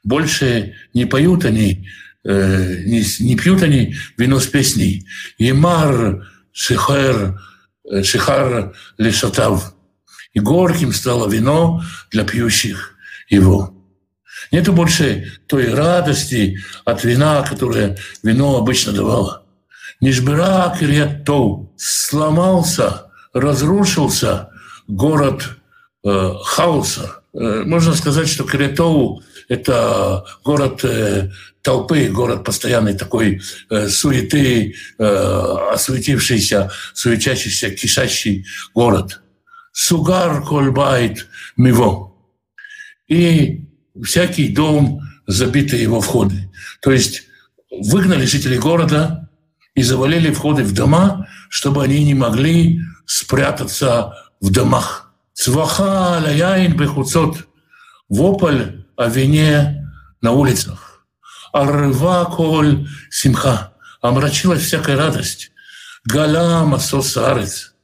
Больше 0.02 0.74
не 0.92 1.06
поют 1.06 1.44
они 1.44 1.88
э, 2.24 2.82
не, 2.84 3.04
не 3.20 3.36
пьют 3.36 3.62
они 3.62 3.94
вино 4.16 4.40
с 4.40 4.46
песней. 4.46 5.06
Емар 5.38 6.26
шихар, 6.52 7.40
э, 7.90 8.02
шихар 8.02 8.74
лешатав. 8.98 9.74
И 10.32 10.40
горьким 10.40 10.92
стало 10.92 11.28
вино 11.30 11.82
для 12.10 12.24
пьющих 12.24 12.96
его. 13.28 13.73
Нету 14.52 14.72
больше 14.72 15.32
той 15.46 15.72
радости 15.72 16.58
от 16.84 17.04
вина, 17.04 17.42
которое 17.42 17.96
вино 18.22 18.56
обычно 18.56 18.92
давало. 18.92 19.44
Нишбера 20.00 20.74
Кирьятоу 20.78 21.72
сломался, 21.76 23.06
разрушился 23.32 24.50
город 24.86 25.56
э, 26.04 26.32
хаоса. 26.44 27.22
Э, 27.32 27.62
можно 27.64 27.94
сказать, 27.94 28.28
что 28.28 28.44
Кирьятоу– 28.44 29.22
это 29.48 30.24
город 30.44 30.84
э, 30.84 31.30
толпы, 31.62 32.08
город 32.08 32.44
постоянной 32.44 32.94
такой 32.94 33.40
э, 33.70 33.88
суеты, 33.88 34.74
э, 34.98 35.04
осуетившийся, 35.72 36.70
суетящийся, 36.92 37.70
кишащий 37.70 38.46
город. 38.74 39.20
Сугар 39.72 40.44
кольбайт 40.44 41.26
миво. 41.56 42.12
И 43.08 43.64
всякий 44.02 44.48
дом, 44.48 45.00
забитый 45.26 45.80
его 45.80 46.00
входы. 46.00 46.50
То 46.80 46.92
есть 46.92 47.22
выгнали 47.70 48.24
жителей 48.24 48.58
города 48.58 49.28
и 49.74 49.82
завалили 49.82 50.32
входы 50.32 50.64
в 50.64 50.72
дома, 50.72 51.26
чтобы 51.48 51.82
они 51.82 52.04
не 52.04 52.14
могли 52.14 52.80
спрятаться 53.06 54.14
в 54.40 54.50
домах. 54.50 55.12
Цваха 55.32 56.20
ляяин 56.24 56.76
бехуцот. 56.76 57.46
Вопль 58.08 58.84
о 58.96 59.08
вине 59.08 59.90
на 60.20 60.32
улицах. 60.32 61.06
Арва 61.52 62.24
коль 62.24 62.86
симха. 63.10 63.72
Омрачилась 64.00 64.62
всякая 64.62 64.96
радость. 64.96 65.50
Гала 66.04 66.64
масос 66.64 67.16
арец. 67.16 67.74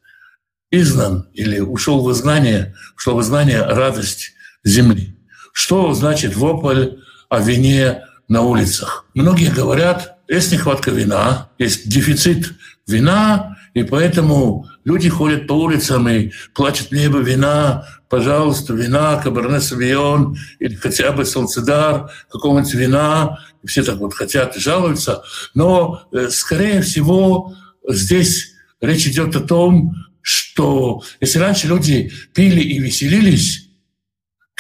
Изгнан 0.71 1.29
или 1.33 1.59
ушел 1.59 2.05
в 2.05 2.13
изгнание, 2.13 2.75
ушел 2.97 3.17
в 3.17 3.23
изгнание 3.23 3.63
радость 3.63 4.33
земли. 4.63 5.20
Что 5.53 5.93
значит 5.95 6.37
вопль 6.37 6.99
о 7.29 7.41
вине 7.41 8.05
на 8.29 8.43
улицах? 8.43 9.07
Многие 9.15 9.51
говорят, 9.51 10.19
есть 10.29 10.53
нехватка 10.53 10.91
вина, 10.91 11.51
есть 11.59 11.89
дефицит 11.89 12.53
вина, 12.87 13.57
и 13.75 13.83
поэтому 13.83 14.67
люди 14.85 15.09
ходят 15.09 15.47
по 15.47 15.53
улицам 15.53 16.09
и 16.09 16.33
плачут 16.55 16.93
небо 16.93 17.19
вина, 17.19 17.87
пожалуйста, 18.09 18.75
вина, 18.75 19.17
каберне 19.17 19.61
савион, 19.61 20.37
или 20.59 20.75
хотя 20.75 21.13
бы 21.13 21.25
солнцедар, 21.25 22.11
какого-нибудь 22.31 22.75
вина. 22.75 23.39
И 23.63 23.69
все 23.69 23.85
так 23.85 23.99
вот 23.99 24.15
хотят 24.15 24.57
и 24.57 24.61
жалуются. 24.61 25.23
Но, 25.55 26.03
э, 26.13 26.29
скорее 26.31 26.83
всего, 26.83 27.55
здесь 27.89 28.55
речь 28.81 29.07
идет 29.07 29.37
о 29.37 29.41
том, 29.41 29.95
что 30.23 31.03
если 31.21 31.39
раньше 31.39 31.69
люди 31.69 32.13
пили 32.35 32.61
и 32.61 32.79
веселились, 32.79 33.70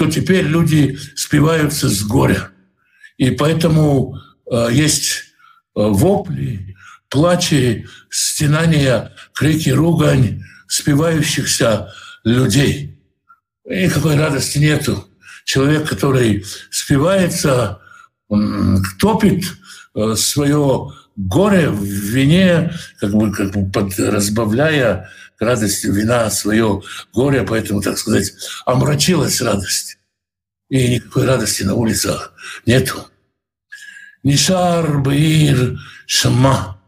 то 0.00 0.10
теперь 0.10 0.46
люди 0.46 0.98
спиваются 1.14 1.90
с 1.90 2.02
горя. 2.02 2.52
И 3.18 3.32
поэтому 3.32 4.16
э, 4.50 4.68
есть 4.72 5.10
э, 5.10 5.12
вопли, 5.74 6.74
плачи, 7.10 7.86
стенания, 8.08 9.12
крики, 9.34 9.68
ругань 9.68 10.42
спивающихся 10.68 11.92
людей. 12.24 12.98
И 13.66 13.84
никакой 13.84 14.16
радости 14.16 14.56
нету. 14.56 15.06
Человек, 15.44 15.86
который 15.86 16.46
спивается, 16.70 17.82
топит 18.98 19.44
э, 19.94 20.14
свое 20.14 20.92
горе 21.14 21.68
в 21.68 21.84
вине, 21.84 22.72
как 23.00 23.10
бы, 23.12 23.30
как 23.34 23.52
бы 23.52 23.70
под, 23.70 23.98
разбавляя 23.98 25.10
к 25.40 25.42
радости 25.42 25.86
вина 25.86 26.30
свое 26.30 26.82
горе, 27.14 27.44
поэтому, 27.44 27.80
так 27.80 27.96
сказать, 27.96 28.30
омрачилась 28.66 29.40
радость. 29.40 29.96
И 30.68 30.86
никакой 30.86 31.24
радости 31.24 31.62
на 31.62 31.74
улицах 31.74 32.34
нету. 32.66 33.06
Нишар 34.22 34.98
Баир 34.98 35.78
Шама. 36.06 36.78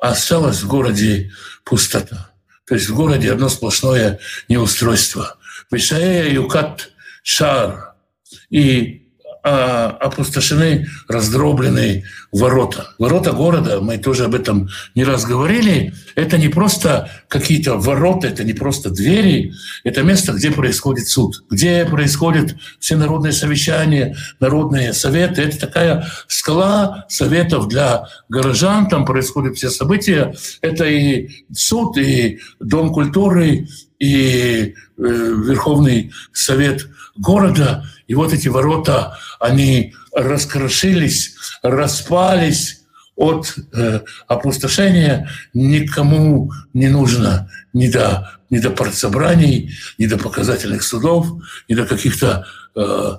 Осталась 0.00 0.62
в 0.62 0.66
городе 0.66 1.30
пустота. 1.62 2.30
То 2.66 2.74
есть 2.74 2.88
в 2.88 2.94
городе 2.94 3.32
одно 3.32 3.50
сплошное 3.50 4.18
неустройство. 4.48 5.36
Вишаэя 5.70 6.32
Юкат 6.32 6.92
Шар. 7.22 7.96
И 8.48 9.12
а, 9.42 9.90
опустошены, 10.00 10.88
раздроблены 11.06 12.06
ворота. 12.32 12.94
Ворота 12.98 13.32
города, 13.32 13.80
мы 13.80 13.98
тоже 13.98 14.24
об 14.24 14.34
этом 14.34 14.68
не 14.94 15.04
раз 15.04 15.24
говорили, 15.24 15.94
это 16.14 16.38
не 16.38 16.48
просто 16.48 17.10
какие-то 17.28 17.76
ворота, 17.76 18.28
это 18.28 18.44
не 18.44 18.52
просто 18.52 18.90
двери, 18.90 19.52
это 19.84 20.02
место, 20.02 20.32
где 20.32 20.50
происходит 20.50 21.08
суд, 21.08 21.44
где 21.50 21.84
происходят 21.84 22.54
все 22.78 22.96
народные 22.96 23.32
совещания, 23.32 24.16
народные 24.38 24.92
советы. 24.92 25.42
Это 25.42 25.58
такая 25.58 26.06
скала 26.28 27.06
советов 27.08 27.68
для 27.68 28.06
горожан, 28.28 28.88
там 28.88 29.04
происходят 29.04 29.56
все 29.56 29.70
события. 29.70 30.34
Это 30.60 30.84
и 30.84 31.30
суд, 31.52 31.96
и 31.98 32.38
Дом 32.60 32.92
культуры, 32.92 33.66
и 33.98 34.12
э, 34.12 34.72
Верховный 34.96 36.12
Совет 36.32 36.86
города. 37.16 37.84
И 38.06 38.14
вот 38.14 38.32
эти 38.32 38.48
ворота, 38.48 39.18
они 39.38 39.94
раскрошились, 40.14 41.34
распались 41.62 42.80
от 43.16 43.54
э, 43.74 44.00
опустошения. 44.28 45.28
Никому 45.52 46.52
не 46.72 46.88
нужно 46.88 47.50
ни 47.72 47.88
до, 47.88 48.30
ни 48.48 48.58
до 48.58 48.70
партсобраний, 48.70 49.74
ни 49.98 50.06
до 50.06 50.16
показательных 50.16 50.82
судов, 50.82 51.26
ни 51.68 51.74
до 51.74 51.84
каких-то 51.84 52.46
э, 52.74 53.18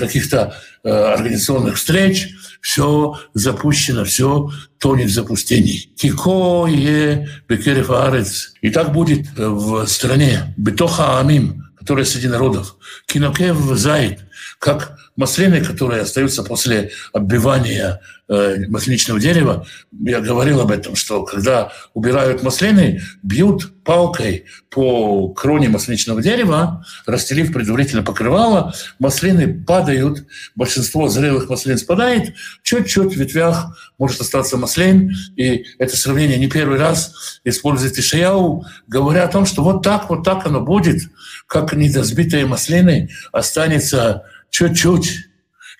каких-то 0.00 0.56
э, 0.82 0.90
организационных 0.90 1.76
встреч. 1.76 2.34
Все 2.60 3.14
запущено, 3.34 4.04
все 4.04 4.50
тонет 4.78 5.06
в 5.06 5.14
запустении. 5.14 5.90
Кико 5.96 6.66
е 6.66 7.28
бекерев 7.48 7.90
арец. 7.90 8.54
И 8.60 8.70
так 8.70 8.92
будет 8.92 9.28
в 9.36 9.86
стране. 9.86 10.52
Бетоха 10.56 11.20
амим 11.20 11.68
которые 11.88 12.04
среди 12.04 12.28
народов. 12.28 12.76
Кинокев 13.06 13.56
зайд, 13.78 14.20
как 14.58 14.98
маслины, 15.18 15.62
которые 15.62 16.02
остаются 16.02 16.44
после 16.44 16.92
оббивания 17.12 18.00
э, 18.28 18.66
масличного 18.68 19.18
дерева. 19.18 19.66
Я 19.90 20.20
говорил 20.20 20.60
об 20.60 20.70
этом, 20.70 20.94
что 20.94 21.24
когда 21.24 21.72
убирают 21.92 22.44
маслины, 22.44 23.02
бьют 23.22 23.82
палкой 23.82 24.44
по 24.70 25.28
кроне 25.30 25.68
масличного 25.68 26.22
дерева, 26.22 26.84
расстелив 27.04 27.52
предварительно 27.52 28.04
покрывало, 28.04 28.72
маслины 29.00 29.64
падают, 29.64 30.24
большинство 30.54 31.08
зрелых 31.08 31.48
маслин 31.48 31.78
спадает, 31.78 32.34
чуть-чуть 32.62 33.14
в 33.14 33.18
ветвях 33.18 33.76
может 33.98 34.20
остаться 34.20 34.56
маслин, 34.56 35.10
и 35.36 35.64
это 35.80 35.96
сравнение 35.96 36.38
не 36.38 36.48
первый 36.48 36.78
раз 36.78 37.40
использует 37.42 37.98
Ишаяу, 37.98 38.64
говоря 38.86 39.24
о 39.24 39.28
том, 39.28 39.46
что 39.46 39.64
вот 39.64 39.82
так, 39.82 40.10
вот 40.10 40.22
так 40.22 40.46
оно 40.46 40.60
будет, 40.60 41.02
как 41.48 41.72
недозбитые 41.72 42.46
маслины 42.46 43.10
останется 43.32 44.22
чуть-чуть. 44.50 45.26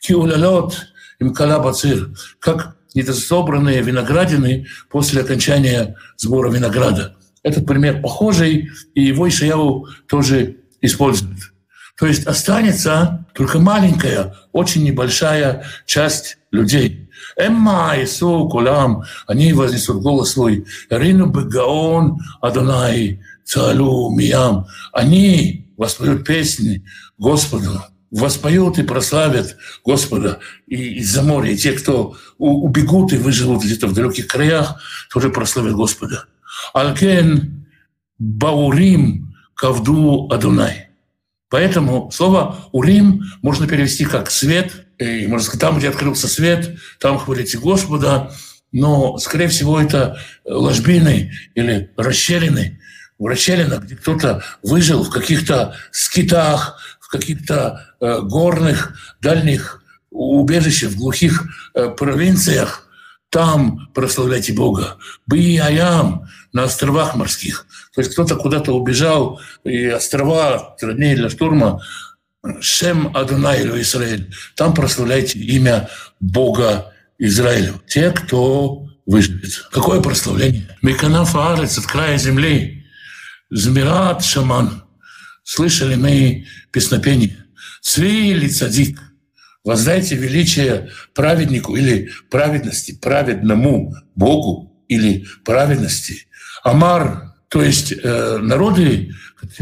Киулялот 0.00 0.86
им 1.18 1.34
калабацир, 1.34 2.10
как 2.38 2.76
недособранные 2.94 3.82
виноградины 3.82 4.66
после 4.88 5.22
окончания 5.22 5.96
сбора 6.16 6.50
винограда. 6.50 7.16
Этот 7.42 7.66
пример 7.66 8.00
похожий, 8.00 8.70
и 8.94 9.02
его 9.02 9.28
Ишаяву 9.28 9.88
тоже 10.08 10.56
использует. 10.80 11.38
То 11.96 12.06
есть 12.06 12.26
останется 12.26 13.26
только 13.34 13.58
маленькая, 13.58 14.36
очень 14.52 14.84
небольшая 14.84 15.64
часть 15.84 16.38
людей. 16.52 17.10
Эмма 17.36 17.94
Ису 17.98 18.48
Кулам, 18.48 19.02
они 19.26 19.52
вознесут 19.52 20.02
голос 20.02 20.32
свой, 20.32 20.64
Рину 20.90 21.26
Бегаон 21.26 22.18
Адонай 22.40 23.20
Цалу 23.44 24.14
Миям. 24.16 24.66
Они 24.92 25.72
воспоют 25.76 26.24
песни 26.24 26.84
Господу, 27.16 27.82
воспоют 28.10 28.78
и 28.78 28.82
прославят 28.82 29.56
Господа 29.84 30.38
и 30.66 30.98
из-за 30.98 31.22
моря. 31.22 31.50
И 31.50 31.56
те, 31.56 31.72
кто 31.72 32.16
убегут 32.38 33.12
и 33.12 33.18
выживут 33.18 33.64
где-то 33.64 33.86
в 33.86 33.92
далеких 33.92 34.26
краях, 34.26 34.80
тоже 35.10 35.30
прославят 35.30 35.74
Господа. 35.74 36.24
Алкен 36.72 37.66
Баурим 38.18 39.34
Кавду 39.54 40.28
Адунай. 40.30 40.88
Поэтому 41.50 42.10
слово 42.12 42.68
«урим» 42.72 43.22
можно 43.42 43.66
перевести 43.66 44.04
как 44.04 44.30
«свет», 44.30 44.86
и 44.98 45.26
можно 45.26 45.44
сказать, 45.44 45.60
там, 45.60 45.78
где 45.78 45.88
открылся 45.88 46.28
свет, 46.28 46.76
там 46.98 47.18
хвалите 47.18 47.56
Господа, 47.58 48.32
но, 48.72 49.16
скорее 49.18 49.48
всего, 49.48 49.80
это 49.80 50.20
ложбины 50.44 51.32
или 51.54 51.90
расщелины, 51.96 52.80
в 53.18 53.26
расщелинах, 53.26 53.84
где 53.84 53.96
кто-то 53.96 54.42
выжил 54.62 55.02
в 55.02 55.10
каких-то 55.10 55.74
скитах, 55.90 56.97
в 57.08 57.10
каких-то 57.10 57.94
э, 58.00 58.20
горных, 58.20 58.92
дальних 59.22 59.82
убежище 60.10 60.88
в 60.88 60.96
глухих 60.96 61.44
э, 61.74 61.88
провинциях, 61.88 62.86
там 63.30 63.88
прославляйте 63.94 64.52
Бога. 64.52 64.98
Бияям 65.26 66.28
на 66.52 66.64
островах 66.64 67.16
морских. 67.16 67.66
То 67.94 68.02
есть 68.02 68.12
кто-то 68.12 68.36
куда-то 68.36 68.72
убежал, 68.72 69.40
и 69.64 69.86
острова 69.86 70.76
труднее 70.78 71.16
для 71.16 71.30
штурма. 71.30 71.82
Шем 72.60 73.16
Адунай 73.16 73.66
Израиль. 73.80 74.30
Там 74.54 74.74
прославляйте 74.74 75.38
имя 75.38 75.88
Бога 76.20 76.92
Израилю. 77.18 77.80
Те, 77.86 78.10
кто 78.10 78.86
выживет. 79.06 79.66
Какое 79.72 80.02
прославление? 80.02 80.76
Миканаф 80.82 81.34
Арец 81.36 81.78
от 81.78 81.86
края 81.86 82.18
земли. 82.18 82.86
Змират 83.50 84.22
Шаман. 84.22 84.84
Слышали 85.48 85.94
мы 85.94 86.46
песнопение. 86.70 87.46
Цви 87.80 88.32
или 88.32 88.48
цадик. 88.48 89.00
Воздайте 89.64 90.14
величие 90.14 90.90
праведнику 91.14 91.74
или 91.74 92.10
праведности, 92.28 92.92
праведному 92.92 93.94
Богу 94.14 94.78
или 94.88 95.26
праведности. 95.46 96.26
Амар, 96.64 97.34
то 97.48 97.62
есть 97.62 97.92
э, 97.92 98.38
народы, 98.42 99.14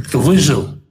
кто 0.09 0.18
выжил, 0.18 0.83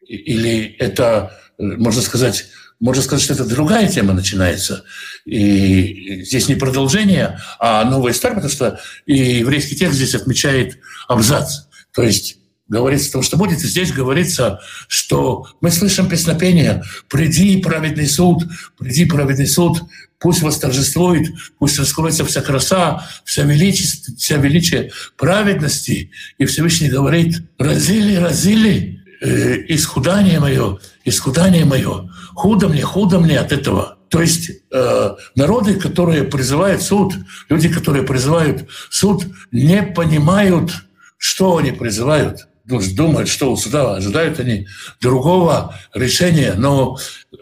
или 0.00 0.74
это, 0.78 1.38
э, 1.58 1.62
можно 1.62 2.00
сказать, 2.00 2.46
можно 2.80 3.02
сказать, 3.02 3.24
что 3.24 3.34
это 3.34 3.44
другая 3.44 3.86
тема 3.86 4.14
начинается. 4.14 4.82
И 5.26 6.22
здесь 6.24 6.48
не 6.48 6.54
продолжение, 6.54 7.38
а 7.58 7.84
новая 7.84 8.12
история, 8.12 8.36
потому 8.36 8.52
что 8.52 8.80
и 9.04 9.14
еврейский 9.40 9.76
текст 9.76 9.96
здесь 9.96 10.14
отмечает 10.14 10.78
абзац. 11.06 11.66
То 11.92 12.02
есть 12.02 12.37
говорится 12.68 13.08
о 13.08 13.12
том, 13.12 13.22
что 13.22 13.36
будет. 13.36 13.62
И 13.62 13.66
здесь 13.66 13.92
говорится, 13.92 14.60
что 14.86 15.46
мы 15.60 15.70
слышим 15.70 16.08
песнопение 16.08 16.82
«Приди, 17.08 17.60
праведный 17.60 18.06
суд, 18.06 18.44
приди, 18.78 19.06
праведный 19.06 19.46
суд, 19.46 19.82
пусть 20.18 20.42
восторжествует, 20.42 21.28
пусть 21.58 21.78
раскроется 21.78 22.24
вся 22.24 22.42
краса, 22.42 23.06
вся 23.24 23.42
величие, 23.42 23.88
вся 24.16 24.36
величие 24.36 24.92
праведности». 25.16 26.10
И 26.36 26.44
Всевышний 26.44 26.88
говорит 26.88 27.42
«Разили, 27.58 28.16
разили, 28.16 29.02
э, 29.20 29.64
исхудание 29.68 30.38
мое, 30.40 30.78
исхудание 31.04 31.64
мое, 31.64 32.10
худо 32.34 32.68
мне, 32.68 32.82
худо 32.82 33.18
мне 33.18 33.38
от 33.38 33.52
этого». 33.52 33.96
То 34.10 34.22
есть 34.22 34.50
э, 34.70 35.10
народы, 35.34 35.74
которые 35.74 36.24
призывают 36.24 36.82
суд, 36.82 37.14
люди, 37.50 37.68
которые 37.68 38.04
призывают 38.04 38.66
суд, 38.90 39.26
не 39.50 39.82
понимают, 39.82 40.72
что 41.18 41.58
они 41.58 41.72
призывают 41.72 42.47
думают, 42.68 43.28
что 43.28 43.52
у 43.52 43.56
суда 43.56 43.96
ожидают 43.96 44.38
они 44.40 44.66
другого 45.00 45.74
решения. 45.94 46.54
Но 46.54 46.98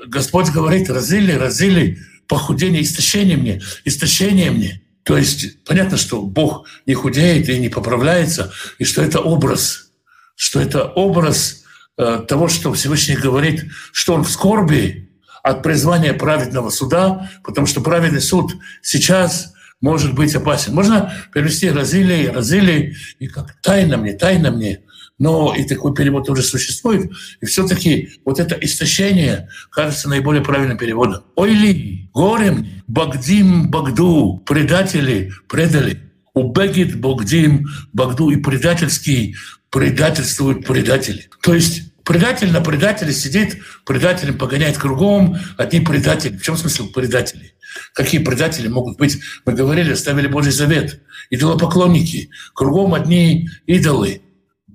Господь 0.06 0.50
говорит, 0.50 0.88
разили, 0.90 1.32
разили, 1.32 1.98
похудение, 2.28 2.82
истощение 2.82 3.36
мне, 3.36 3.62
истощение 3.84 4.50
мне. 4.50 4.82
То 5.02 5.16
есть 5.16 5.62
понятно, 5.64 5.96
что 5.96 6.22
Бог 6.22 6.66
не 6.84 6.94
худеет 6.94 7.48
и 7.48 7.58
не 7.58 7.68
поправляется, 7.68 8.52
и 8.78 8.84
что 8.84 9.02
это 9.02 9.20
образ, 9.20 9.92
что 10.34 10.60
это 10.60 10.84
образ 10.84 11.64
э, 11.96 12.24
того, 12.26 12.48
что 12.48 12.72
Всевышний 12.72 13.14
говорит, 13.14 13.64
что 13.92 14.14
Он 14.14 14.24
в 14.24 14.30
скорби 14.30 15.10
от 15.42 15.62
призвания 15.62 16.12
праведного 16.12 16.70
суда, 16.70 17.30
потому 17.44 17.68
что 17.68 17.80
праведный 17.80 18.20
суд 18.20 18.56
сейчас 18.82 19.52
может 19.80 20.14
быть 20.14 20.34
опасен. 20.34 20.74
Можно 20.74 21.12
перевести 21.32 21.70
«разили», 21.70 22.26
«разили», 22.26 22.96
и 23.20 23.28
как 23.28 23.54
«тайна 23.62 23.96
мне», 23.96 24.14
«тайна 24.14 24.50
мне», 24.50 24.80
но 25.18 25.54
и 25.54 25.64
такой 25.64 25.94
перевод 25.94 26.26
тоже 26.26 26.42
существует. 26.42 27.10
И 27.40 27.46
все-таки 27.46 28.10
вот 28.24 28.38
это 28.38 28.54
истощение 28.56 29.48
кажется 29.70 30.08
наиболее 30.08 30.42
правильным 30.42 30.78
переводом. 30.78 31.24
Ой 31.36 31.50
ли, 31.50 32.10
горем, 32.12 32.66
багдим, 32.86 33.70
багду, 33.70 34.42
предатели, 34.46 35.32
предали. 35.48 36.02
Убегит, 36.34 37.00
багдим, 37.00 37.66
багду 37.94 38.30
и 38.30 38.36
предательский 38.36 39.36
предательствуют 39.70 40.66
предатели. 40.66 41.30
То 41.40 41.54
есть 41.54 41.94
предатель 42.04 42.52
на 42.52 42.60
предателе 42.60 43.12
сидит, 43.12 43.58
предателем 43.86 44.36
погоняет 44.36 44.76
кругом, 44.76 45.38
одни 45.56 45.80
предатели. 45.80 46.36
В 46.36 46.42
чем 46.42 46.56
смысл 46.56 46.92
предателей? 46.92 47.54
Какие 47.94 48.22
предатели 48.22 48.68
могут 48.68 48.98
быть? 48.98 49.18
Мы 49.44 49.52
говорили, 49.54 49.92
оставили 49.92 50.26
Божий 50.26 50.52
завет. 50.52 51.00
Идолопоклонники. 51.30 52.30
Кругом 52.54 52.94
одни 52.94 53.48
идолы. 53.66 54.22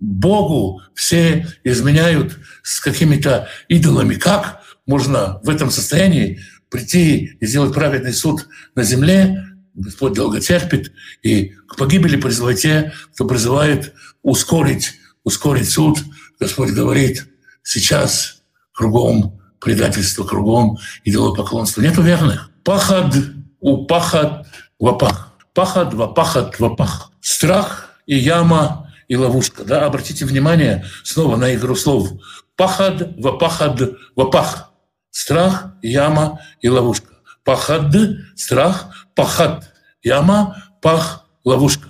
Богу 0.01 0.81
все 0.95 1.47
изменяют 1.63 2.37
с 2.63 2.79
какими-то 2.79 3.47
идолами. 3.69 4.15
Как 4.15 4.61
можно 4.85 5.39
в 5.43 5.49
этом 5.49 5.69
состоянии 5.69 6.41
прийти 6.69 7.37
и 7.39 7.45
сделать 7.45 7.73
праведный 7.73 8.13
суд 8.13 8.47
на 8.75 8.83
земле? 8.83 9.45
Господь 9.73 10.13
долго 10.13 10.41
терпит, 10.41 10.91
и 11.21 11.53
к 11.67 11.77
погибели 11.77 12.17
призывают 12.17 12.59
те, 12.59 12.93
кто 13.13 13.25
призывает 13.25 13.93
ускорить, 14.21 14.93
ускорить 15.23 15.69
суд. 15.69 15.99
Господь 16.39 16.71
говорит, 16.71 17.27
сейчас 17.63 18.41
кругом 18.73 19.39
предательство, 19.61 20.23
кругом 20.25 20.79
идолопоклонство. 21.05 21.81
Нету 21.81 22.01
верных. 22.01 22.49
Пахад 22.63 23.15
у 23.59 23.85
пахад 23.85 24.47
вапах. 24.79 25.33
Пахад 25.53 25.93
вапахад 25.93 26.59
вапах. 26.59 27.11
Страх 27.21 27.91
и 28.07 28.17
яма 28.17 28.80
и 29.11 29.15
ловушка. 29.17 29.65
Да? 29.65 29.85
Обратите 29.85 30.25
внимание 30.25 30.85
снова 31.03 31.35
на 31.35 31.53
игру 31.53 31.75
слов. 31.75 32.11
Пахад, 32.55 33.13
вапахад, 33.17 33.81
вапах. 34.15 34.71
Страх, 35.09 35.73
яма 35.81 36.39
и 36.61 36.69
ловушка. 36.69 37.15
Пахад, 37.43 37.93
страх, 38.37 39.09
пахад, 39.13 39.69
яма, 40.01 40.63
пах, 40.81 41.25
ловушка. 41.43 41.89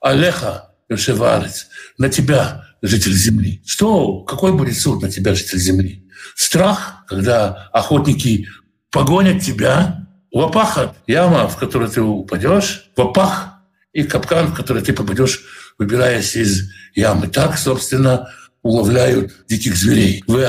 Алеха, 0.00 0.74
Йошеварец, 0.88 1.68
на 1.96 2.08
тебя, 2.08 2.64
житель 2.82 3.12
земли. 3.12 3.62
Что, 3.64 4.24
какой 4.24 4.52
будет 4.52 4.76
суд 4.76 5.00
на 5.00 5.08
тебя, 5.08 5.36
житель 5.36 5.58
земли? 5.58 6.08
Страх, 6.34 7.04
когда 7.06 7.68
охотники 7.72 8.48
погонят 8.90 9.42
тебя, 9.42 10.08
вапахат, 10.32 10.96
яма, 11.06 11.46
в 11.46 11.56
которую 11.56 11.88
ты 11.88 12.02
упадешь, 12.02 12.90
вапах 12.96 13.50
и 13.92 14.02
капкан, 14.02 14.48
в 14.48 14.54
который 14.54 14.82
ты 14.82 14.92
попадешь 14.92 15.44
выбираясь 15.78 16.36
из 16.36 16.70
ямы. 16.94 17.28
Так, 17.28 17.56
собственно, 17.56 18.28
уловляют 18.62 19.32
диких 19.48 19.76
зверей. 19.76 20.22
Вы 20.26 20.44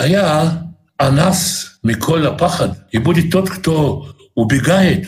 а 0.97 1.11
нас 1.11 1.79
Микола 1.83 2.31
Пахад. 2.31 2.87
И 2.91 2.97
будет 2.97 3.31
тот, 3.31 3.49
кто 3.49 4.15
убегает 4.35 5.07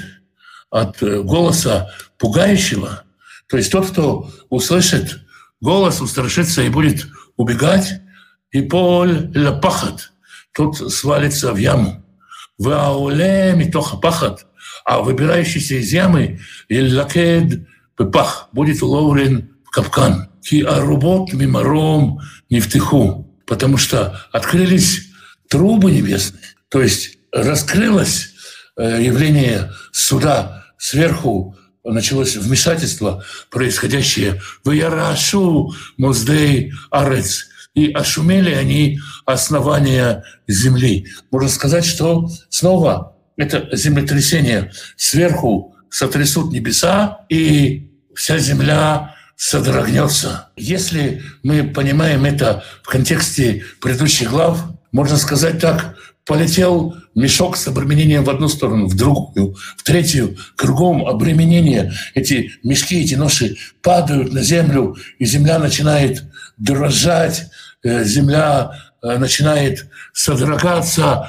от 0.69 1.01
э, 1.03 1.21
голоса 1.21 1.91
пугающего, 2.17 3.03
то 3.47 3.57
есть 3.57 3.71
тот, 3.71 3.89
кто 3.89 4.31
услышит 4.49 5.19
голос, 5.60 5.99
устрашится 5.99 6.62
и 6.62 6.69
будет 6.69 7.07
убегать, 7.36 7.99
и 8.51 8.62
поль 8.62 9.31
пахат, 9.62 10.13
тот 10.53 10.77
свалится 10.91 11.51
в 11.51 11.57
яму. 11.57 12.03
Вы 12.57 12.73
ауле 12.73 13.53
митоха 13.55 13.97
пахат, 13.97 14.45
а 14.86 15.01
выбирающийся 15.01 15.75
из 15.75 15.91
ямы, 15.91 16.39
лакед 16.69 17.67
пах, 17.95 18.49
будет 18.53 18.81
уловлен 18.81 19.51
капкан. 19.71 20.29
Ки 20.43 20.62
арубот 20.62 21.34
мимаром 21.34 22.19
не 22.49 22.60
втыху, 22.60 23.27
потому 23.45 23.77
что 23.77 24.21
открылись 24.31 25.10
трубы 25.49 25.91
небесные, 25.91 26.43
то 26.69 26.81
есть 26.81 27.17
раскрылось 27.31 28.29
э, 28.77 29.03
явление 29.03 29.71
суда 29.91 30.65
сверху, 30.77 31.55
началось 31.84 32.36
вмешательство, 32.36 33.23
происходящее 33.49 34.41
в 34.63 34.71
Ярашу 34.71 35.73
Моздей 35.97 36.73
Арец, 36.89 37.47
и 37.73 37.91
ошумели 37.91 38.51
они 38.51 38.99
основания 39.25 40.23
земли. 40.47 41.07
Можно 41.31 41.49
сказать, 41.49 41.86
что 41.86 42.29
снова 42.49 43.15
это 43.38 43.69
землетрясение 43.73 44.71
сверху 44.97 45.75
сотрясут 45.89 46.51
небеса, 46.51 47.25
и 47.29 47.89
вся 48.15 48.38
земля 48.38 49.15
содрогнется. 49.41 50.49
Если 50.56 51.23
мы 51.41 51.63
понимаем 51.63 52.25
это 52.25 52.63
в 52.84 52.88
контексте 52.88 53.65
предыдущих 53.82 54.30
глав, 54.30 54.60
можно 54.91 55.17
сказать 55.17 55.58
так, 55.60 55.95
полетел 56.27 56.95
мешок 57.15 57.58
с 57.58 57.67
обременением 57.67 58.23
в 58.23 58.30
одну 58.30 58.47
сторону, 58.47 58.86
в 58.86 58.95
другую, 58.95 59.56
в 59.77 59.82
третью, 59.82 60.38
кругом 60.56 61.08
обременение. 61.08 61.91
Эти 62.13 62.51
мешки, 62.63 63.01
эти 63.01 63.15
ноши 63.15 63.58
падают 63.82 64.32
на 64.32 64.43
землю, 64.43 64.95
и 65.17 65.25
земля 65.25 65.58
начинает 65.58 66.23
дрожать, 66.58 67.47
э, 67.84 68.04
земля 68.04 68.73
э, 69.01 69.17
начинает 69.17 69.88
содрогаться. 70.13 71.27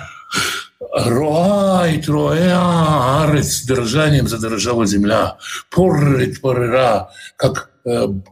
Роает, 0.94 2.06
роя, 2.10 3.22
арец, 3.22 3.62
дрожанием 3.62 4.28
задрожала 4.28 4.84
земля. 4.84 5.38
Поррит, 5.70 6.42
порыра, 6.42 7.08
как 7.36 7.71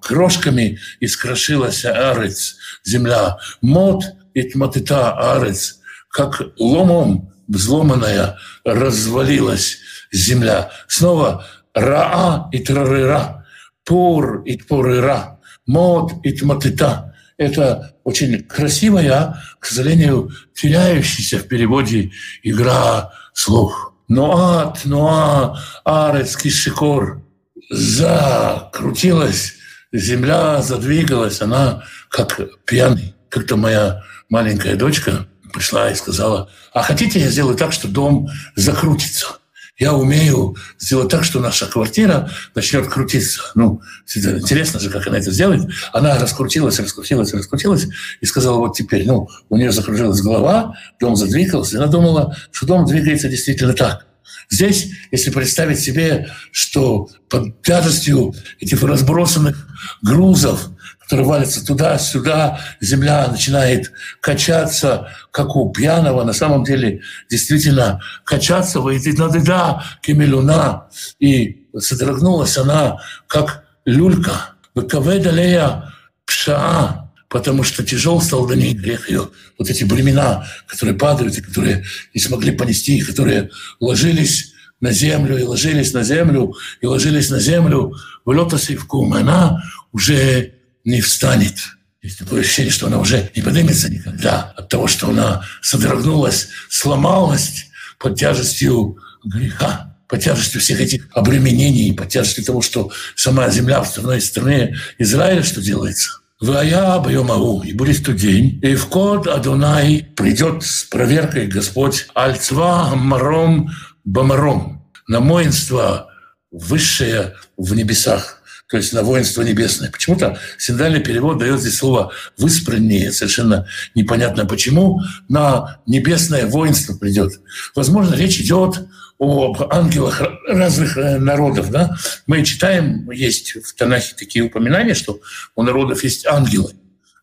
крошками 0.01 0.79
искрошилась 1.01 1.85
арец, 1.85 2.57
земля. 2.85 3.39
Мот 3.61 4.05
и 4.35 4.43
тматыта 4.43 5.13
арец, 5.35 5.81
как 6.09 6.43
ломом 6.59 7.33
взломанная, 7.49 8.39
развалилась 8.65 9.79
земля. 10.13 10.71
Снова 10.89 11.45
Раа 11.75 12.49
и 12.53 12.59
Трарыра, 12.59 13.47
Пур 13.85 14.43
и 14.45 14.57
Тпурыра, 14.57 15.41
Мод 15.67 16.13
и 16.25 16.33
Тматыта. 16.33 17.15
Это 17.37 17.97
очень 18.05 18.43
красивая, 18.45 19.43
к 19.59 19.67
сожалению, 19.67 20.31
теряющаяся 20.55 21.39
в 21.39 21.49
переводе 21.49 22.11
игра 22.43 23.13
слов. 23.33 23.93
Ноат, 24.09 24.85
Ноа, 24.85 25.59
Арец, 25.85 26.37
Кишикор. 26.37 27.23
Закрутилась 27.71 29.55
земля, 29.93 30.61
задвигалась, 30.61 31.41
она 31.41 31.85
как 32.09 32.41
пьяный. 32.65 33.15
Как-то 33.29 33.57
моя 33.57 34.03
маленькая 34.29 34.75
дочка 34.75 35.27
пришла 35.53 35.91
и 35.91 35.95
сказала, 35.95 36.51
а 36.73 36.83
хотите 36.83 37.21
я 37.21 37.29
сделаю 37.29 37.57
так, 37.57 37.73
что 37.73 37.87
дом 37.87 38.29
закрутится? 38.57 39.37
Я 39.79 39.95
умею 39.95 40.57
сделать 40.79 41.11
так, 41.11 41.25
что 41.25 41.41
наша 41.41 41.67
квартира 41.67 42.29
начнет 42.55 42.89
крутиться. 42.89 43.41
Ну, 43.55 43.81
интересно 44.15 44.79
же, 44.79 44.91
как 44.91 45.07
она 45.07 45.19
это 45.19 45.31
сделает. 45.31 45.63
Она 45.93 46.19
раскрутилась, 46.19 46.79
раскрутилась, 46.81 47.33
раскрутилась 47.33 47.87
и 48.21 48.27
сказала, 48.27 48.59
вот 48.59 48.77
теперь, 48.77 49.07
ну, 49.07 49.29
у 49.49 49.57
нее 49.57 49.73
закружилась 49.73 50.21
голова, 50.21 50.77
дом 50.99 51.17
задвигался, 51.17 51.79
она 51.79 51.87
думала, 51.87 52.37
что 52.51 52.67
дом 52.67 52.85
двигается 52.85 53.29
действительно 53.29 53.73
так. 53.73 54.07
Здесь, 54.49 54.91
если 55.11 55.31
представить 55.31 55.81
себе, 55.81 56.29
что 56.53 57.09
под 57.29 57.63
тяжестью 57.63 58.35
этих 58.61 58.83
разбросанных 58.83 59.69
грузов 60.03 60.71
который 61.11 61.27
валится 61.27 61.67
туда-сюда, 61.67 62.61
земля 62.81 63.27
начинает 63.27 63.91
качаться, 64.21 65.09
как 65.33 65.57
у 65.57 65.69
пьяного, 65.73 66.23
на 66.23 66.33
самом 66.33 66.63
деле 66.63 67.01
действительно 67.29 68.01
качаться, 68.23 68.79
выйдет 68.79 69.19
на 69.19 69.29
да, 69.29 69.83
кемелюна, 70.03 70.87
и 71.19 71.67
содрогнулась 71.77 72.57
она, 72.57 72.99
как 73.27 73.65
люлька. 73.85 74.55
Выкаведалея 74.73 75.93
пша, 76.25 77.00
потому 77.31 77.63
что 77.63 77.85
тяжел 77.85 78.21
стал 78.21 78.47
до 78.47 78.57
ней 78.57 78.75
грех 78.75 79.09
ее. 79.09 79.31
Вот 79.57 79.71
эти 79.71 79.85
бремена, 79.85 80.47
которые 80.67 80.97
падают, 80.97 81.39
и 81.39 81.41
которые 81.41 81.85
не 82.13 82.21
смогли 82.21 82.51
понести, 82.51 82.99
и 82.99 83.03
которые 83.03 83.51
ложились 83.79 84.53
на 84.81 84.91
землю, 84.91 85.39
и 85.39 85.45
ложились 85.45 85.93
на 85.93 86.03
землю, 86.03 86.55
и 86.81 86.87
ложились 86.87 87.31
на 87.31 87.39
землю, 87.39 87.95
в 88.25 88.31
лотосе 88.31 88.77
в 88.77 88.87
кум. 88.87 89.15
Она 89.15 89.63
уже 89.93 90.55
не 90.85 91.01
встанет. 91.01 91.55
Есть 92.03 92.19
такое 92.19 92.41
ощущение, 92.41 92.73
что 92.73 92.89
она 92.89 92.99
уже 92.99 93.31
не 93.37 93.43
поднимется 93.43 93.89
никогда 93.89 94.53
от 94.57 94.69
того, 94.69 94.89
что 94.89 95.11
она 95.11 95.45
содрогнулась, 95.63 96.49
сломалась 96.69 97.67
под 97.99 98.19
тяжестью 98.19 98.99
греха, 99.25 99.97
под 100.09 100.21
тяжестью 100.21 100.61
всех 100.61 100.81
этих 100.81 101.07
обременений, 101.13 101.93
под 101.93 102.09
тяжестью 102.09 102.45
того, 102.45 102.61
что 102.61 102.91
сама 103.15 103.49
земля 103.51 103.83
в 103.83 103.87
стране, 103.87 104.21
стране 104.21 104.77
Израиля, 104.99 105.45
что 105.45 105.61
делается. 105.61 106.20
Вая 106.41 106.99
Байомау, 107.01 107.63
и 107.63 107.75
будет 107.75 108.07
тот 108.07 108.17
день, 108.17 108.59
и 108.63 108.75
в 108.75 108.87
код 108.87 109.27
Адонай 109.27 110.09
придет 110.17 110.63
с 110.63 110.85
проверкой 110.85 111.49
Господь 111.49 112.07
Альцва 112.15 112.93
Маром 112.95 113.71
Бамаром, 114.05 114.83
на 115.07 115.21
воинство 115.21 116.09
высшее 116.51 117.35
в 117.59 117.75
небесах 117.75 118.41
то 118.71 118.77
есть 118.77 118.93
на 118.93 119.03
воинство 119.03 119.43
небесное. 119.43 119.91
Почему-то 119.91 120.39
синодальный 120.57 121.01
перевод 121.01 121.39
дает 121.39 121.61
здесь 121.61 121.77
слово 121.77 122.13
«выспраннее», 122.39 123.11
совершенно 123.11 123.67
непонятно 123.97 124.47
почему, 124.47 125.01
на 125.29 125.81
небесное 125.87 126.47
воинство 126.47 126.95
придет. 126.97 127.33
Возможно, 127.75 128.15
речь 128.15 128.39
идет 128.39 128.87
об 129.21 129.63
ангелах 129.73 130.23
разных 130.49 130.97
э, 130.97 131.19
народов. 131.19 131.71
Да? 131.71 131.97
Мы 132.27 132.45
читаем, 132.45 133.11
есть 133.11 133.53
в 133.65 133.75
Танахе 133.75 134.15
такие 134.17 134.45
упоминания, 134.45 134.95
что 134.95 135.21
у 135.55 135.63
народов 135.63 136.03
есть 136.03 136.27
ангелы 136.27 136.73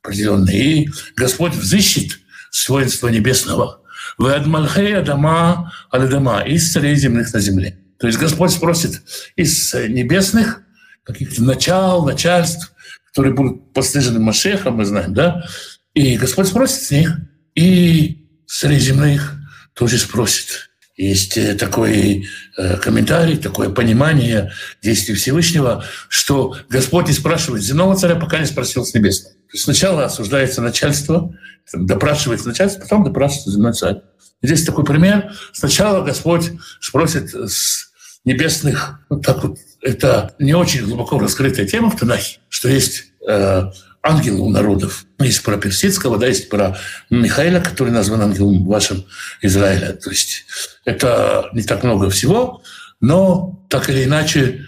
определенные, 0.02 0.84
и 0.84 0.90
Господь 1.16 1.54
взыщет 1.54 2.20
с 2.52 2.70
небесного. 2.70 3.82
«Вы 4.18 4.34
от 4.34 4.46
Мальхея 4.46 5.02
дома 5.02 5.74
аль-дома» 5.94 6.42
из 6.44 6.72
царей 6.72 6.96
земных 6.96 7.34
на 7.34 7.40
земле. 7.40 7.78
То 8.00 8.08
есть 8.08 8.20
Господь 8.20 8.52
спросит 8.52 9.02
из 9.36 9.74
небесных– 9.74 10.62
каких-то 11.08 11.42
начал, 11.42 12.06
начальств, 12.06 12.74
которые 13.08 13.34
будут 13.34 13.74
пострижены 13.74 14.20
Машехом, 14.20 14.76
мы 14.76 14.86
знаем, 14.86 15.14
да? 15.14 15.48
И 15.94 16.18
Господь 16.18 16.48
спросит 16.48 16.84
с 16.84 16.92
них, 16.92 17.18
и 17.56 18.28
среди 18.46 18.80
земных 18.80 19.34
тоже 19.74 19.98
спросит. 19.98 20.67
Есть 20.98 21.38
э, 21.38 21.54
такой 21.54 22.28
э, 22.58 22.78
комментарий, 22.78 23.38
такое 23.38 23.70
понимание 23.70 24.52
действий 24.82 25.14
Всевышнего, 25.14 25.86
что 26.10 26.58
Господь 26.70 27.08
не 27.08 27.14
спрашивает 27.14 27.64
земного 27.64 27.96
царя, 27.96 28.16
пока 28.16 28.40
не 28.40 28.48
спросил 28.48 28.84
с 28.84 28.96
небесного. 28.96 29.36
То 29.36 29.54
есть 29.54 29.66
сначала 29.66 30.06
осуждается 30.06 30.62
начальство, 30.62 31.34
допрашивается 31.72 32.48
начальство, 32.48 32.82
потом 32.82 33.04
допрашивается 33.04 33.52
земной 33.52 33.74
царь. 33.74 33.98
Здесь 34.42 34.66
такой 34.66 34.86
пример. 34.86 35.32
Сначала 35.54 36.04
Господь 36.04 36.52
спросит 36.82 37.34
с 37.34 37.92
небесных, 38.26 39.00
вот 39.10 39.24
так 39.24 39.44
вот 39.44 39.58
это 39.82 40.36
не 40.40 40.56
очень 40.56 40.84
глубоко 40.84 41.20
раскрытая 41.20 41.68
тема 41.68 41.92
в 41.92 41.96
Танахе, 41.96 42.40
что 42.50 42.70
есть 42.70 43.06
э, 43.28 43.64
ангелы 44.02 44.40
у 44.40 44.50
народов. 44.50 45.06
Есть 45.20 45.44
про 45.44 45.58
персидского, 45.58 46.18
да, 46.18 46.28
есть 46.28 46.50
про 46.50 46.78
Михаила, 47.10 47.60
который 47.60 47.92
назван 47.92 48.22
ангелом 48.22 48.66
вашим 48.66 49.06
Израиля. 49.42 49.94
То 49.94 50.12
есть 50.12 50.46
это 50.86 51.50
не 51.54 51.64
так 51.64 51.84
много 51.84 52.10
всего, 52.10 52.62
но 53.02 53.66
так 53.70 53.90
или 53.90 54.04
иначе 54.04 54.66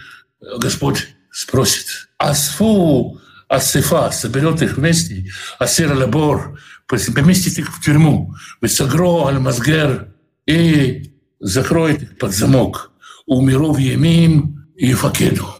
Господь 0.58 1.08
спросит. 1.30 2.08
Асфу 2.18 3.20
Асифа 3.50 4.12
соберет 4.12 4.62
их 4.62 4.76
вместе, 4.76 5.26
Асир 5.58 5.92
Лабор 5.92 6.58
поместит 6.86 7.58
их 7.58 7.76
в 7.76 7.82
тюрьму, 7.82 8.34
Висагро 8.60 9.26
Аль-Мазгер 9.26 10.14
и 10.46 11.12
закроет 11.40 12.02
их 12.02 12.18
под 12.18 12.32
замок. 12.32 12.92
У 13.26 13.40
миров 13.42 13.78
Емим 13.78 14.68
и 14.76 14.92
Факеду. 14.92 15.59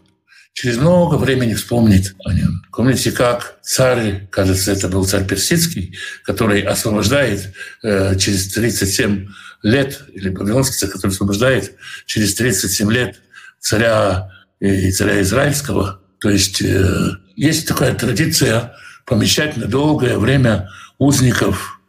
Через 0.61 0.77
много 0.77 1.15
времени 1.15 1.55
вспомнит 1.55 2.13
о 2.23 2.33
нем. 2.33 2.61
Помните, 2.71 3.11
как 3.11 3.57
царь, 3.63 4.27
кажется, 4.29 4.71
это 4.71 4.89
был 4.89 5.07
царь 5.07 5.25
персидский, 5.25 5.97
который 6.23 6.61
освобождает 6.61 7.51
э, 7.81 8.15
через 8.19 8.53
37 8.53 9.27
лет, 9.63 10.03
или 10.13 10.29
Вавилонский 10.29 10.77
царь, 10.77 10.91
который 10.91 11.09
освобождает 11.09 11.73
через 12.05 12.35
37 12.35 12.91
лет 12.91 13.19
царя 13.59 14.29
и 14.59 14.91
царя 14.91 15.19
израильского. 15.23 15.99
То 16.19 16.29
есть 16.29 16.61
э, 16.61 17.09
есть 17.35 17.67
такая 17.67 17.95
традиция 17.95 18.75
помещать 19.07 19.57
на 19.57 19.65
долгое 19.65 20.19
время 20.19 20.69
узников 20.99 21.81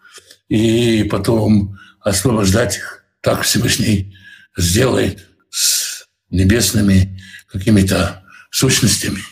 и 0.48 1.06
потом 1.10 1.78
освобождать 2.00 2.78
их. 2.78 3.04
Так 3.20 3.42
Всевышний 3.42 4.16
сделает 4.56 5.28
с 5.50 6.06
небесными 6.30 7.20
какими-то 7.48 8.21
сущностями. 8.52 9.22